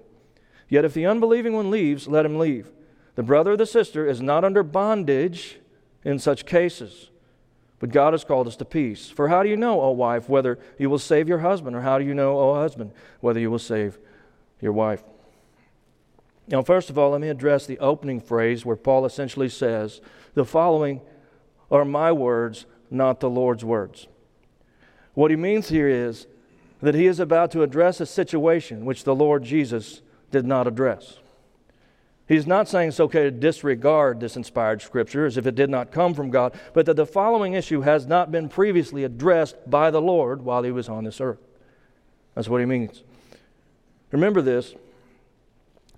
[0.70, 2.72] Yet if the unbelieving one leaves, let him leave.
[3.16, 5.60] The brother or the sister is not under bondage
[6.04, 7.10] in such cases.
[7.80, 9.10] But God has called us to peace.
[9.10, 11.76] For how do you know, O wife, whether you will save your husband?
[11.76, 14.00] Or how do you know, O husband, whether you will save
[14.62, 15.04] your wife?
[16.48, 20.02] Now, first of all, let me address the opening phrase where Paul essentially says,
[20.34, 21.02] The following
[21.72, 24.08] are my words, not the Lord's words.
[25.14, 26.28] What he means here is
[26.82, 30.02] that he is about to address a situation which the Lord Jesus
[30.32, 31.20] did not address.
[32.28, 35.92] He's not saying it's okay to disregard this inspired scripture as if it did not
[35.92, 40.02] come from God, but that the following issue has not been previously addressed by the
[40.02, 41.40] Lord while he was on this earth.
[42.34, 43.04] That's what he means.
[44.12, 44.74] Remember this,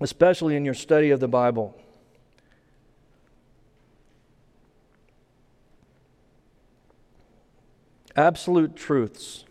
[0.00, 1.78] especially in your study of the Bible.
[8.14, 9.44] Absolute truths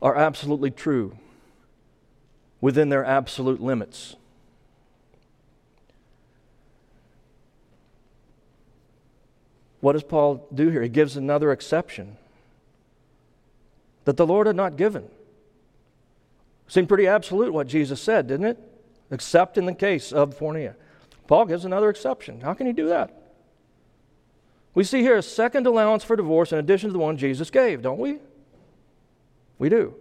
[0.00, 1.16] are absolutely true
[2.60, 4.16] within their absolute limits.
[9.80, 10.82] What does Paul do here?
[10.82, 12.16] He gives another exception
[14.04, 15.08] that the Lord had not given.
[16.68, 18.75] Seemed pretty absolute what Jesus said, didn't it?
[19.10, 20.74] Except in the case of porneia.
[21.26, 22.40] Paul gives another exception.
[22.40, 23.22] How can he do that?
[24.74, 27.82] We see here a second allowance for divorce in addition to the one Jesus gave,
[27.82, 28.18] don't we?
[29.58, 29.94] We do.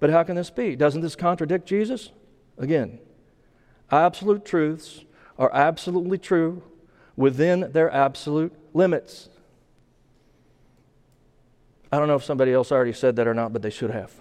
[0.00, 0.76] But how can this be?
[0.76, 2.10] Doesn't this contradict Jesus?
[2.58, 2.98] Again,
[3.90, 5.04] absolute truths
[5.38, 6.62] are absolutely true
[7.14, 9.28] within their absolute limits.
[11.92, 14.12] I don't know if somebody else already said that or not, but they should have.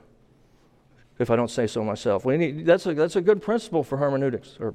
[1.17, 2.25] If I don't say so myself.
[2.25, 4.73] Need, that's, a, that's a good principle for hermeneutics or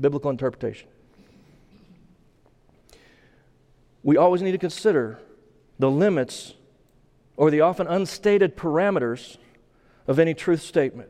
[0.00, 0.88] biblical interpretation.
[4.02, 5.18] We always need to consider
[5.78, 6.54] the limits
[7.36, 9.38] or the often unstated parameters
[10.06, 11.08] of any truth statement.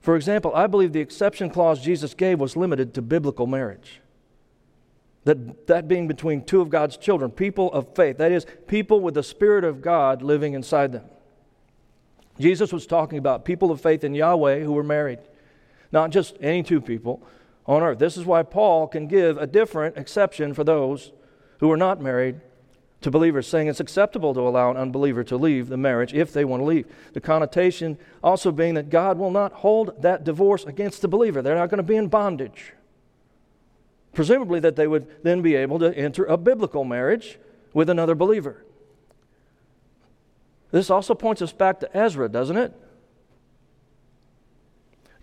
[0.00, 4.00] For example, I believe the exception clause Jesus gave was limited to biblical marriage.
[5.24, 8.16] That, that being between two of God's children, people of faith.
[8.16, 11.04] That is, people with the Spirit of God living inside them.
[12.40, 15.20] Jesus was talking about people of faith in Yahweh who were married,
[15.92, 17.22] not just any two people
[17.66, 17.98] on earth.
[17.98, 21.12] This is why Paul can give a different exception for those
[21.58, 22.40] who are not married
[23.02, 26.44] to believers, saying it's acceptable to allow an unbeliever to leave the marriage if they
[26.44, 26.86] want to leave.
[27.12, 31.54] The connotation also being that God will not hold that divorce against the believer, they're
[31.54, 32.72] not going to be in bondage.
[34.12, 37.38] Presumably, that they would then be able to enter a biblical marriage
[37.72, 38.64] with another believer.
[40.70, 42.72] This also points us back to Ezra, doesn't it?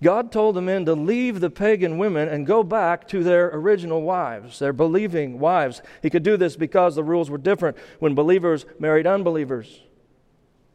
[0.02, 4.04] God told the men to leave the pagan women and go back to their original
[4.04, 5.82] wives, their believing wives.
[6.04, 9.82] He could do this because the rules were different when believers married unbelievers,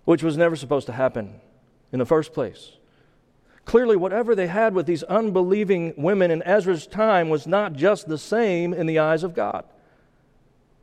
[0.04, 1.40] which was never supposed to happen
[1.92, 2.72] in the first place.
[3.64, 8.18] Clearly, whatever they had with these unbelieving women in Ezra's time was not just the
[8.18, 9.64] same in the eyes of God.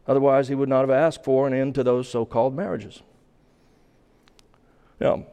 [0.08, 3.04] Otherwise, he would not have asked for an end to those so called marriages.
[5.00, 5.26] Now,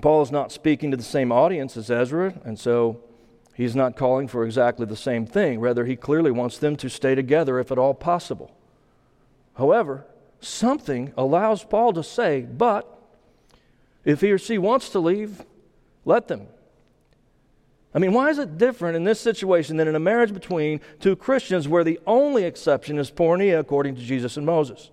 [0.00, 3.00] Paul is not speaking to the same audience as Ezra, and so
[3.54, 5.60] he's not calling for exactly the same thing.
[5.60, 8.54] Rather, he clearly wants them to stay together if at all possible.
[9.56, 10.06] However,
[10.40, 12.86] something allows Paul to say, but
[14.04, 15.42] if he or she wants to leave,
[16.04, 16.46] let them.
[17.92, 21.16] I mean, why is it different in this situation than in a marriage between two
[21.16, 24.90] Christians where the only exception is porneia according to Jesus and Moses?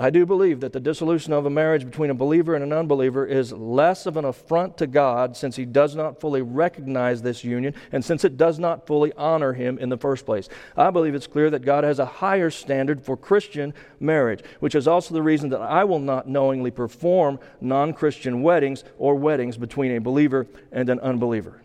[0.00, 3.26] I do believe that the dissolution of a marriage between a believer and an unbeliever
[3.26, 7.74] is less of an affront to God since he does not fully recognize this union
[7.92, 10.48] and since it does not fully honor him in the first place.
[10.74, 14.88] I believe it's clear that God has a higher standard for Christian marriage, which is
[14.88, 19.94] also the reason that I will not knowingly perform non Christian weddings or weddings between
[19.94, 21.60] a believer and an unbeliever.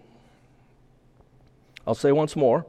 [1.87, 2.65] I'll say once more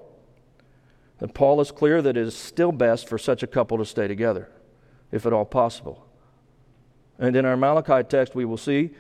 [1.18, 4.07] that Paul is clear that it is still best for such a couple to stay
[4.07, 4.48] together
[5.12, 6.07] if at all possible.
[7.19, 8.90] And in our Malachi text, we will see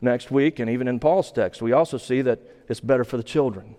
[0.00, 3.22] next week, and even in Paul's text, we also see that it's better for the
[3.22, 3.76] children,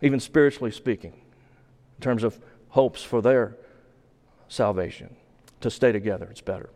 [0.00, 3.56] even spiritually speaking, in terms of hopes for their
[4.48, 5.16] salvation.
[5.60, 6.68] To stay together, it's better.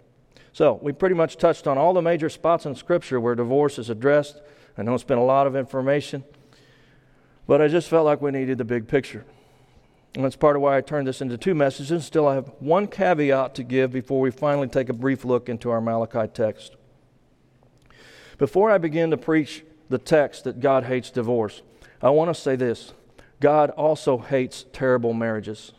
[0.53, 3.91] So, we pretty much touched on all the major spots in Scripture where divorce is
[3.91, 4.41] addressed.
[4.77, 6.25] I know it's been a lot of information,
[7.47, 9.25] but I just felt like we needed the big picture.
[10.19, 12.05] And that's part of why I turned this into two messages.
[12.05, 15.71] Still, I have one caveat to give before we finally take a brief look into
[15.71, 16.75] our Malachi text.
[18.37, 21.63] Before I begin to preach the text that God hates divorce,
[22.03, 22.95] I want to say this
[23.39, 25.71] God also hates terrible marriages.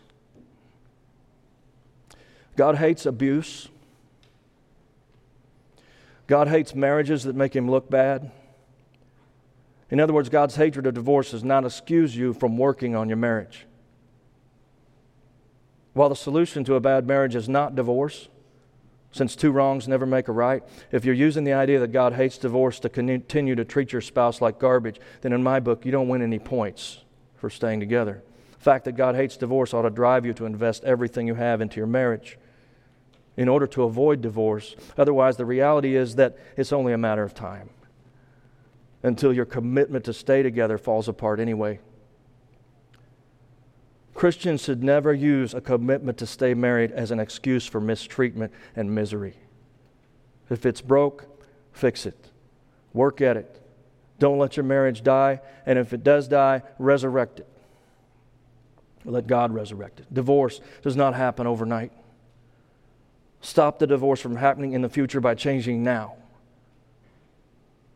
[2.56, 3.68] God hates abuse.
[6.28, 8.32] God hates marriages that make him look bad.
[9.92, 13.18] In other words, God's hatred of divorce does not excuse you from working on your
[13.18, 13.66] marriage.
[15.94, 18.28] While the solution to a bad marriage is not divorce,
[19.12, 22.38] since two wrongs never make a right, if you're using the idea that God hates
[22.38, 26.08] divorce to continue to treat your spouse like garbage, then in my book, you don't
[26.08, 27.04] win any points
[27.36, 28.22] for staying together.
[28.52, 31.62] The fact that God hates divorce ought to drive you to invest everything you have
[31.62, 32.38] into your marriage
[33.36, 34.76] in order to avoid divorce.
[34.98, 37.70] Otherwise, the reality is that it's only a matter of time
[39.02, 41.80] until your commitment to stay together falls apart anyway.
[44.20, 48.94] Christians should never use a commitment to stay married as an excuse for mistreatment and
[48.94, 49.38] misery.
[50.50, 51.26] If it's broke,
[51.72, 52.30] fix it.
[52.92, 53.62] Work at it.
[54.20, 55.40] Don't let your marriage die.
[55.66, 57.48] And if it does die, resurrect it.
[59.06, 60.14] Let God resurrect it.
[60.14, 61.94] Divorce does not happen overnight.
[63.40, 66.18] Stop the divorce from happening in the future by changing now.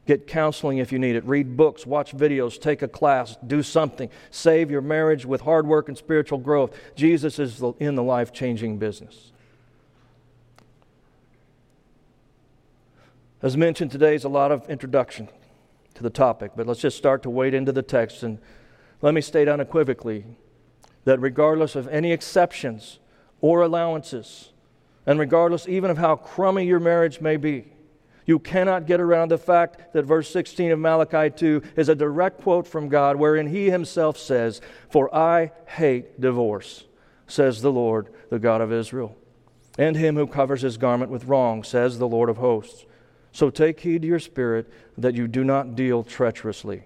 [0.06, 1.24] Get counseling if you need it.
[1.26, 4.10] Read books, watch videos, take a class, do something.
[4.32, 6.78] Save your marriage with hard work and spiritual growth.
[6.95, 9.32] Jesus is in the life changing business.
[13.41, 15.30] As mentioned, today is a lot of introduction
[15.95, 18.24] to the topic, but let's just start to wade into the text.
[18.24, 18.39] And
[19.01, 20.26] let me state unequivocally
[21.06, 22.99] that regardless of any exceptions
[23.41, 24.51] or allowances,
[25.06, 27.72] and regardless even of how crummy your marriage may be,
[28.26, 32.41] you cannot get around the fact that verse 16 of Malachi 2 is a direct
[32.41, 36.86] quote from God, wherein He Himself says, For I hate divorce,
[37.28, 39.17] says the Lord, the God of Israel,
[39.78, 42.86] and him who covers his garment with wrong, says the Lord of hosts.
[43.32, 46.84] So take heed to your spirit that you do not deal treacherously.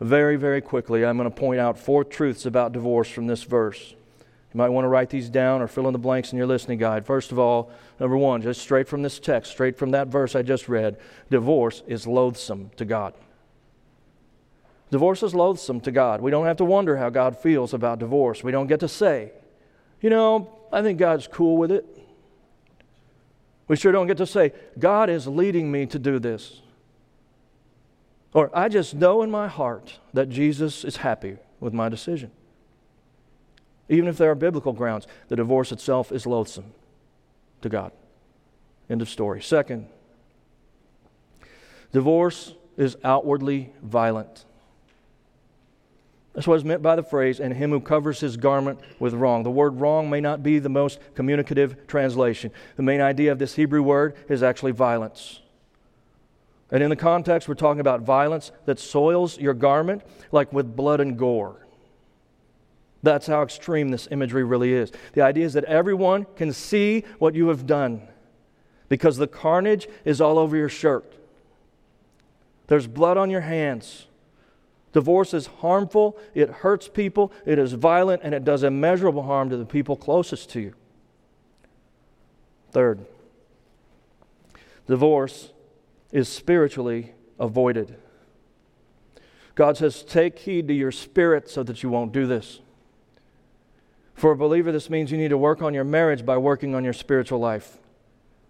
[0.00, 3.94] Very, very quickly, I'm going to point out four truths about divorce from this verse.
[4.56, 6.78] You might want to write these down or fill in the blanks in your listening
[6.78, 7.04] guide.
[7.04, 10.40] First of all, number one, just straight from this text, straight from that verse I
[10.40, 10.96] just read,
[11.28, 13.12] divorce is loathsome to God.
[14.90, 16.22] Divorce is loathsome to God.
[16.22, 18.42] We don't have to wonder how God feels about divorce.
[18.42, 19.32] We don't get to say,
[20.00, 21.84] you know, I think God's cool with it.
[23.68, 26.62] We sure don't get to say, God is leading me to do this.
[28.32, 32.30] Or I just know in my heart that Jesus is happy with my decision.
[33.88, 36.72] Even if there are biblical grounds, the divorce itself is loathsome
[37.62, 37.92] to God.
[38.90, 39.42] End of story.
[39.42, 39.88] Second,
[41.92, 44.44] divorce is outwardly violent.
[46.34, 49.42] That's what is meant by the phrase, and him who covers his garment with wrong.
[49.42, 52.50] The word wrong may not be the most communicative translation.
[52.76, 55.40] The main idea of this Hebrew word is actually violence.
[56.70, 61.00] And in the context, we're talking about violence that soils your garment like with blood
[61.00, 61.65] and gore.
[63.02, 64.90] That's how extreme this imagery really is.
[65.12, 68.02] The idea is that everyone can see what you have done
[68.88, 71.14] because the carnage is all over your shirt.
[72.68, 74.06] There's blood on your hands.
[74.92, 79.56] Divorce is harmful, it hurts people, it is violent, and it does immeasurable harm to
[79.56, 80.74] the people closest to you.
[82.70, 83.04] Third,
[84.86, 85.50] divorce
[86.12, 87.96] is spiritually avoided.
[89.54, 92.60] God says, Take heed to your spirit so that you won't do this.
[94.16, 96.82] For a believer, this means you need to work on your marriage by working on
[96.82, 97.76] your spiritual life,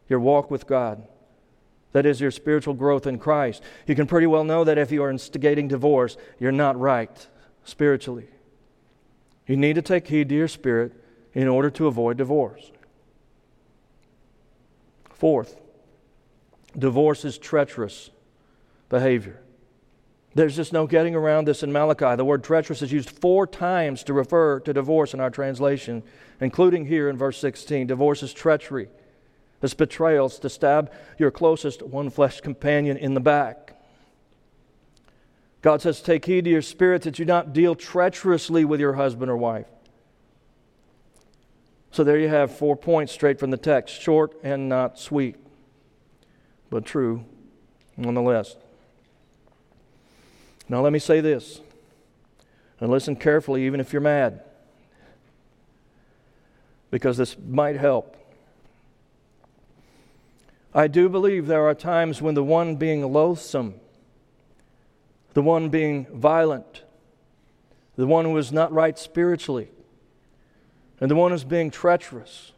[0.09, 1.07] your walk with God.
[1.91, 3.65] That is your spiritual growth in Christ.
[3.85, 7.27] You can pretty well know that if you are instigating divorce, you're not right
[7.65, 8.29] spiritually.
[9.49, 10.93] You need to take heed to your spirit
[11.35, 12.71] in order to avoid divorce.
[15.11, 15.61] Fourth,
[16.79, 18.11] divorce is treacherous
[18.89, 19.41] behavior.
[20.37, 22.15] There's just no getting around this in Malachi.
[22.15, 26.03] The word treacherous is used four times to refer to divorce in our translation,
[26.43, 27.87] including here in verse 16.
[27.87, 28.89] Divorce is treachery,
[29.63, 33.81] it's betrayal, it's to stab your closest one flesh companion in the back.
[35.63, 38.93] God says, Take heed to your spirit that you do not deal treacherously with your
[38.93, 39.69] husband or wife.
[41.93, 45.37] So there you have four points straight from the text short and not sweet,
[46.69, 47.25] but true
[47.97, 48.57] nonetheless.
[50.69, 51.61] Now, let me say this,
[52.81, 54.43] and listen carefully, even if you're mad,
[56.91, 58.17] because this might help.
[60.75, 63.75] I do believe there are times when the one being loathsome,
[65.35, 66.83] the one being violent,
[67.97, 69.69] the one who is not right spiritually,
[71.01, 72.53] and the one who's being treacherous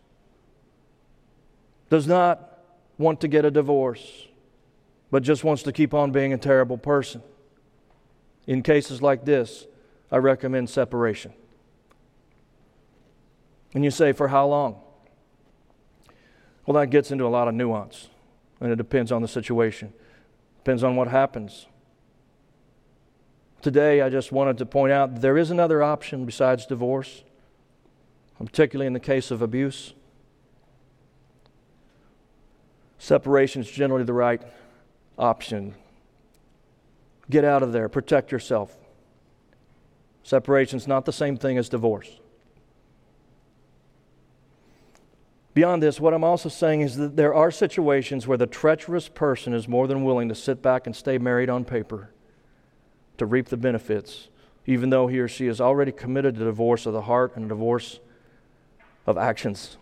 [1.90, 2.58] does not
[2.96, 4.26] want to get a divorce,
[5.10, 7.22] but just wants to keep on being a terrible person.
[8.48, 9.66] In cases like this,
[10.10, 11.34] I recommend separation.
[13.74, 14.80] And you say, for how long?
[16.64, 18.08] Well, that gets into a lot of nuance,
[18.58, 19.92] and it depends on the situation.
[20.56, 21.66] Depends on what happens.
[23.60, 27.24] Today, I just wanted to point out there is another option besides divorce,
[28.42, 29.92] particularly in the case of abuse.
[32.98, 34.40] Separation is generally the right
[35.18, 35.74] option.
[37.30, 38.76] Get out of there, protect yourself.
[40.22, 42.20] Separation is not the same thing as divorce.
[45.54, 49.52] Beyond this, what I'm also saying is that there are situations where the treacherous person
[49.52, 52.10] is more than willing to sit back and stay married on paper
[53.16, 54.28] to reap the benefits,
[54.66, 57.48] even though he or she has already committed a divorce of the heart and a
[57.48, 57.98] divorce
[59.06, 59.78] of actions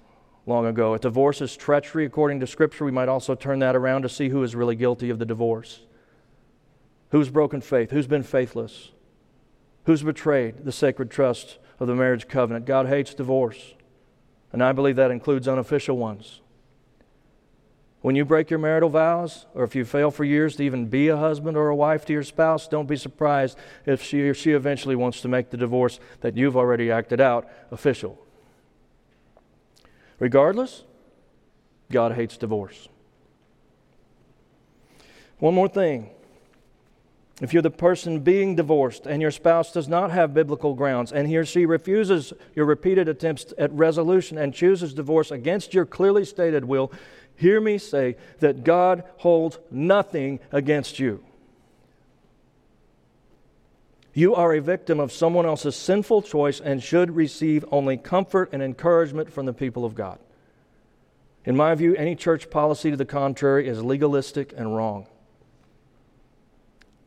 [0.47, 0.95] long ago.
[0.95, 4.31] If divorce is treachery, according to Scripture, we might also turn that around to see
[4.31, 5.81] who is really guilty of the divorce.
[7.17, 7.93] Who's broken faith?
[7.93, 8.91] Who's been faithless?
[9.85, 12.67] Who's betrayed the sacred trust of the marriage covenant?
[12.67, 13.73] God hates divorce.
[14.53, 16.43] And I believe that includes unofficial ones.
[18.03, 21.09] When you break your marital vows, or if you fail for years to even be
[21.09, 23.57] a husband or a wife to your spouse, don't be surprised
[23.87, 27.49] if she or she eventually wants to make the divorce that you've already acted out
[27.71, 28.23] official.
[30.19, 30.85] Regardless,
[31.91, 32.91] God hates divorce.
[35.39, 36.11] One more thing
[37.43, 41.29] if you're the person being divorced and your spouse does not have biblical grounds and
[41.29, 46.25] he or she refuses your repeated attempts at resolution and chooses divorce against your clearly
[46.25, 46.91] stated will,
[47.37, 51.23] hear me say that God holds nothing against you.
[54.15, 58.63] You are a victim of someone else's sinful choice and should receive only comfort and
[58.63, 60.19] encouragement from the people of God.
[61.45, 65.07] In my view, any church policy to the contrary is legalistic and wrong.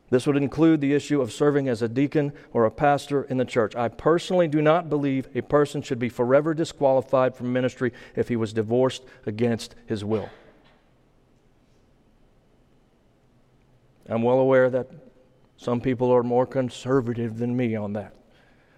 [0.10, 3.46] This would include the issue of serving as a deacon or a pastor in the
[3.46, 3.76] church.
[3.76, 8.36] I personally do not believe a person should be forever disqualified from ministry if he
[8.36, 10.30] was divorced against his will.
[14.08, 14.88] I'm well aware that
[15.58, 18.16] some people are more conservative than me on that.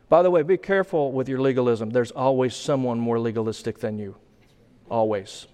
[0.09, 1.91] By the way, be careful with your legalism.
[1.91, 4.17] There's always someone more legalistic than you.
[4.89, 5.47] Always.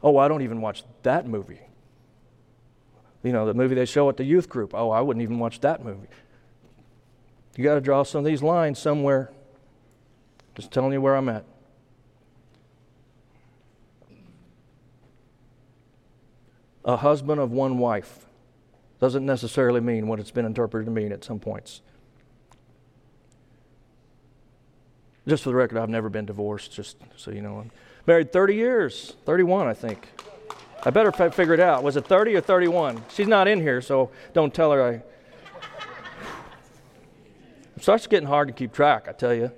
[0.00, 1.67] Oh, I don't even watch that movie
[3.22, 4.74] you know, the movie they show at the youth group.
[4.74, 6.08] Oh, I wouldn't even watch that movie.
[7.56, 9.32] You got to draw some of these lines somewhere.
[10.54, 11.44] Just telling you where I'm at.
[16.84, 18.26] A husband of one wife
[19.00, 21.82] doesn't necessarily mean what it's been interpreted to mean at some points.
[25.26, 27.58] Just for the record, I've never been divorced, just so you know.
[27.58, 27.70] I'm
[28.06, 30.08] married 30 years, 31, I think.
[30.84, 31.82] I better figure it out.
[31.82, 33.04] Was it 30 or 31?
[33.08, 35.02] She's not in here, so don't tell her I.
[37.76, 39.50] It starts getting hard to keep track, I tell you.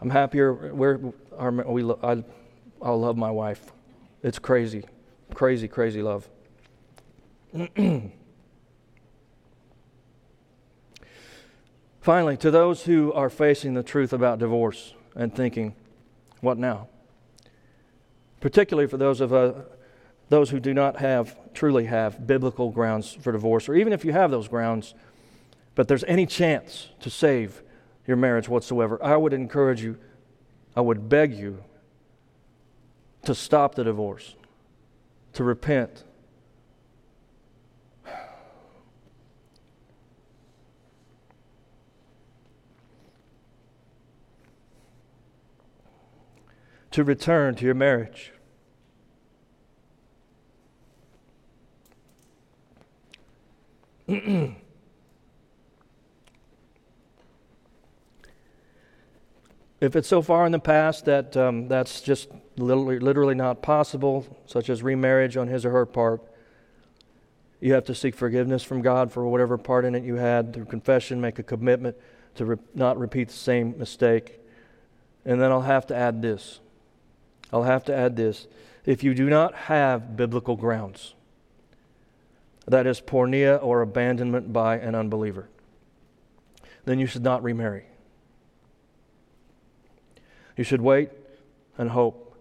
[0.00, 0.74] I'm happier.
[0.74, 1.00] We're,
[1.38, 2.22] our, we, I,
[2.82, 3.72] I love my wife.
[4.22, 4.84] It's crazy,
[5.32, 6.28] crazy, crazy love.
[12.00, 15.74] Finally, to those who are facing the truth about divorce and thinking,
[16.42, 16.88] what now?
[18.40, 19.54] Particularly for those of us.
[19.56, 19.62] Uh,
[20.28, 24.12] those who do not have, truly have, biblical grounds for divorce, or even if you
[24.12, 24.94] have those grounds,
[25.74, 27.62] but there's any chance to save
[28.06, 29.96] your marriage whatsoever, I would encourage you,
[30.76, 31.64] I would beg you
[33.24, 34.34] to stop the divorce,
[35.32, 36.04] to repent.
[46.90, 48.33] To return to your marriage.
[54.06, 54.54] If
[59.80, 64.68] it's so far in the past that um, that's just literally, literally not possible, such
[64.68, 66.22] as remarriage on his or her part,
[67.60, 70.66] you have to seek forgiveness from God for whatever part in it you had through
[70.66, 71.96] confession, make a commitment
[72.34, 74.40] to re- not repeat the same mistake.
[75.24, 76.60] And then I'll have to add this.
[77.52, 78.46] I'll have to add this.
[78.84, 81.14] If you do not have biblical grounds,
[82.66, 85.48] that is porneia or abandonment by an unbeliever,
[86.84, 87.84] then you should not remarry.
[90.56, 91.10] You should wait
[91.76, 92.36] and hope.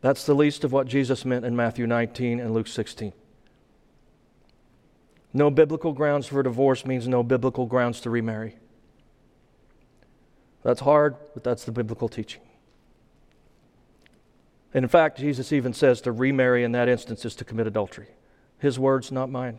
[0.00, 3.12] That's the least of what Jesus meant in Matthew 19 and Luke 16.
[5.32, 8.56] No biblical grounds for divorce means no biblical grounds to remarry.
[10.62, 12.42] That's hard, but that's the biblical teaching.
[14.72, 18.08] And in fact, Jesus even says to remarry in that instance is to commit adultery.
[18.60, 19.58] His words, not mine.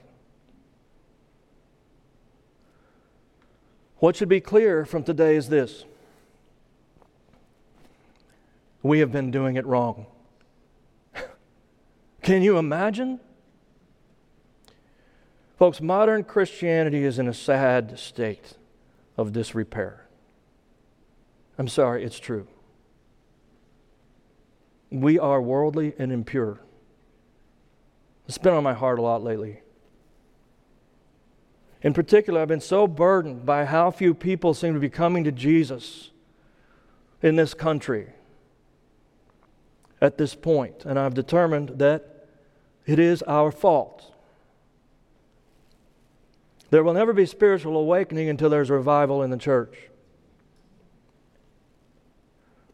[3.97, 5.85] What should be clear from today is this
[8.83, 10.05] we have been doing it wrong.
[12.23, 13.19] Can you imagine?
[15.57, 18.57] Folks, modern Christianity is in a sad state
[19.17, 20.07] of disrepair.
[21.59, 22.47] I'm sorry, it's true.
[24.89, 26.59] We are worldly and impure.
[28.31, 29.59] It's been on my heart a lot lately.
[31.81, 35.33] In particular, I've been so burdened by how few people seem to be coming to
[35.33, 36.11] Jesus
[37.21, 38.07] in this country
[39.99, 42.29] at this point, and I've determined that
[42.85, 44.15] it is our fault.
[46.69, 49.89] There will never be spiritual awakening until there's revival in the church.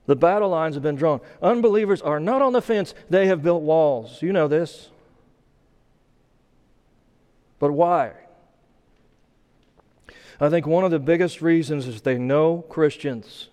[0.05, 1.20] The battle lines have been drawn.
[1.41, 4.22] Unbelievers are not on the fence, they have built walls.
[4.22, 4.91] You know this.
[7.60, 8.14] But why?
[10.39, 13.49] I think one of the biggest reasons is they know Christians.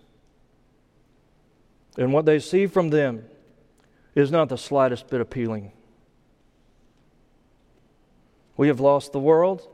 [1.97, 3.25] And what they see from them
[4.15, 5.73] is not the slightest bit appealing.
[8.57, 9.67] We have lost the world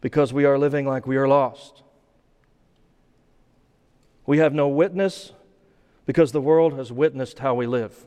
[0.00, 1.82] because we are living like we are lost.
[4.26, 5.32] We have no witness
[6.04, 8.04] because the world has witnessed how we live.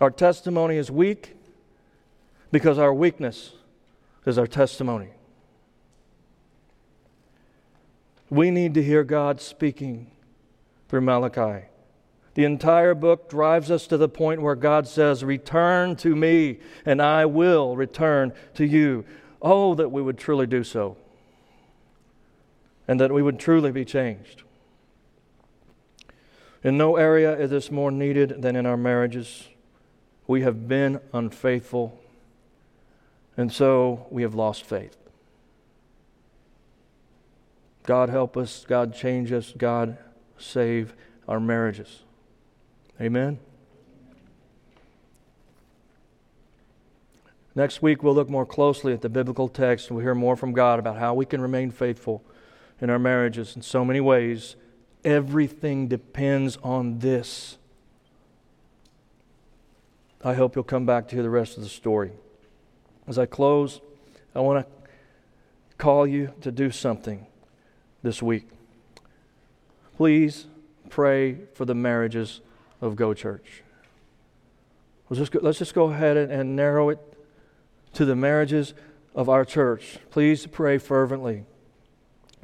[0.00, 1.33] Our testimony is weak
[2.54, 3.50] because our weakness
[4.26, 5.08] is our testimony.
[8.30, 10.12] We need to hear God speaking
[10.88, 11.66] through Malachi.
[12.34, 17.02] The entire book drives us to the point where God says, Return to me, and
[17.02, 19.04] I will return to you.
[19.42, 20.96] Oh, that we would truly do so,
[22.86, 24.44] and that we would truly be changed.
[26.62, 29.48] In no area is this more needed than in our marriages.
[30.28, 32.00] We have been unfaithful,
[33.36, 34.96] and so we have lost faith.
[37.84, 39.98] God help us, God change us, God
[40.38, 40.94] save
[41.28, 42.02] our marriages.
[43.00, 43.38] Amen.
[47.56, 49.88] Next week, we'll look more closely at the biblical text.
[49.88, 52.24] And we'll hear more from God about how we can remain faithful
[52.80, 54.56] in our marriages in so many ways.
[55.04, 57.58] Everything depends on this.
[60.24, 62.12] I hope you'll come back to hear the rest of the story.
[63.06, 63.80] As I close,
[64.34, 64.90] I want to
[65.76, 67.26] call you to do something
[68.02, 68.48] this week.
[69.96, 70.46] Please
[70.88, 72.40] pray for the marriages
[72.80, 73.62] of Go Church.
[75.08, 76.98] Let's just go, let's just go ahead and, and narrow it
[77.94, 78.74] to the marriages
[79.14, 79.98] of our church.
[80.10, 81.44] Please pray fervently.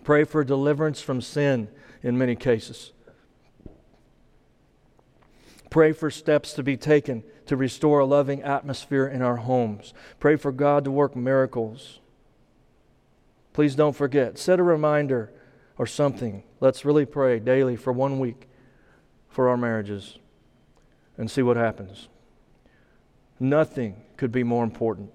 [0.04, 1.68] Pray for deliverance from sin
[2.02, 2.92] in many cases.
[5.68, 9.92] Pray for steps to be taken to restore a loving atmosphere in our homes.
[10.20, 11.98] Pray for God to work miracles.
[13.52, 14.38] Please don't forget.
[14.38, 15.32] Set a reminder
[15.76, 16.44] or something.
[16.60, 18.48] Let's really pray daily for one week
[19.28, 20.20] for our marriages
[21.18, 22.06] and see what happens.
[23.40, 25.10] Nothing could be more important.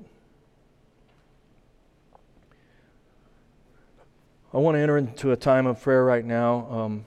[4.53, 6.67] I want to enter into a time of prayer right now.
[6.69, 7.05] Um,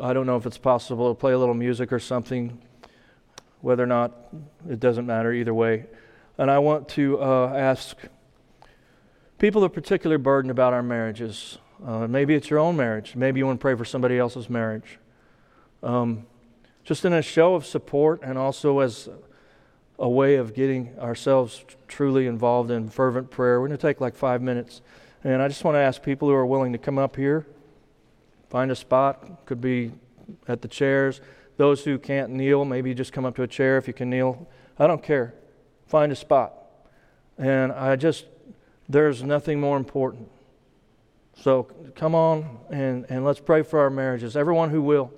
[0.00, 2.60] I don't know if it's possible to play a little music or something,
[3.60, 4.12] whether or not,
[4.68, 5.86] it doesn't matter either way.
[6.36, 7.96] And I want to uh, ask
[9.38, 11.58] people of particular burden about our marriages.
[11.84, 13.14] Uh, maybe it's your own marriage.
[13.14, 14.98] Maybe you want to pray for somebody else's marriage.
[15.82, 16.26] Um,
[16.82, 19.08] just in a show of support and also as
[19.98, 23.60] a way of getting ourselves truly involved in fervent prayer.
[23.60, 24.82] We're going to take like five minutes.
[25.22, 27.46] And I just want to ask people who are willing to come up here,
[28.54, 29.90] find a spot, could be
[30.46, 31.20] at the chairs.
[31.56, 34.46] Those who can't kneel, maybe just come up to a chair if you can kneel.
[34.78, 35.34] I don't care.
[35.88, 36.54] Find a spot.
[37.36, 38.26] And I just
[38.88, 40.28] there's nothing more important.
[41.36, 41.64] So
[41.96, 44.36] come on and, and let's pray for our marriages.
[44.36, 45.10] Everyone who will,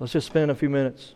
[0.00, 1.14] let's just spend a few minutes.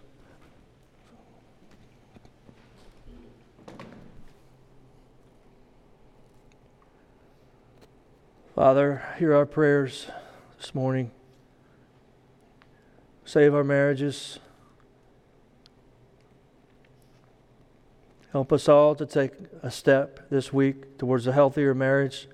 [8.54, 10.08] Father, hear our prayers
[10.58, 11.10] this morning.
[13.28, 14.38] Save our marriages.
[18.32, 22.26] Help us all to take a step this week towards a healthier marriage.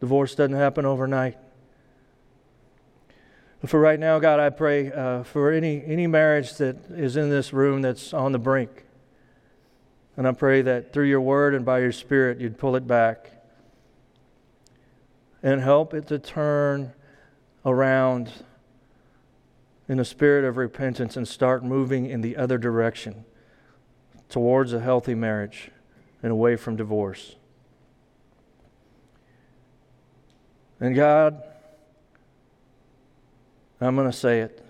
[0.00, 1.36] Divorce doesn't happen overnight.
[3.60, 7.28] But for right now, God, I pray uh, for any, any marriage that is in
[7.28, 8.86] this room that's on the brink.
[10.16, 13.32] And I pray that through your word and by your spirit, you'd pull it back
[15.42, 16.94] and help it to turn
[17.64, 18.30] around
[19.88, 23.24] in a spirit of repentance and start moving in the other direction
[24.28, 25.70] towards a healthy marriage
[26.22, 27.36] and away from divorce.
[30.80, 31.42] And God,
[33.80, 34.64] I'm going to say it.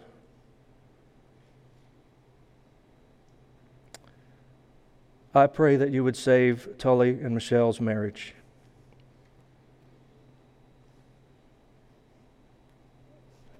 [5.35, 8.34] I pray that you would save Tully and Michelle's marriage.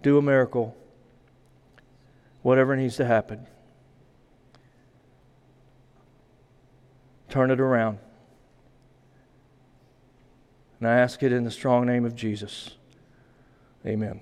[0.05, 0.77] Do a miracle,
[2.43, 3.47] whatever needs to happen.
[7.31, 7.99] Turn it around.
[10.79, 12.77] And I ask it in the strong name of Jesus.
[13.87, 14.21] Amen.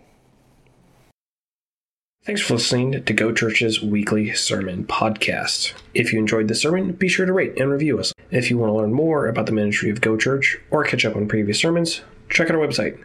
[2.25, 5.75] Thanks for listening to Go Church's weekly sermon podcast.
[5.95, 8.13] If you enjoyed the sermon, be sure to rate and review us.
[8.31, 11.17] If you want to learn more about the ministry of Go Church or catch up
[11.17, 13.03] on previous sermons, check out our website,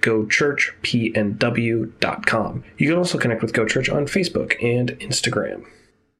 [0.00, 2.64] www.gochurchpnw.com.
[2.78, 5.64] You can also connect with Go Church on Facebook and Instagram.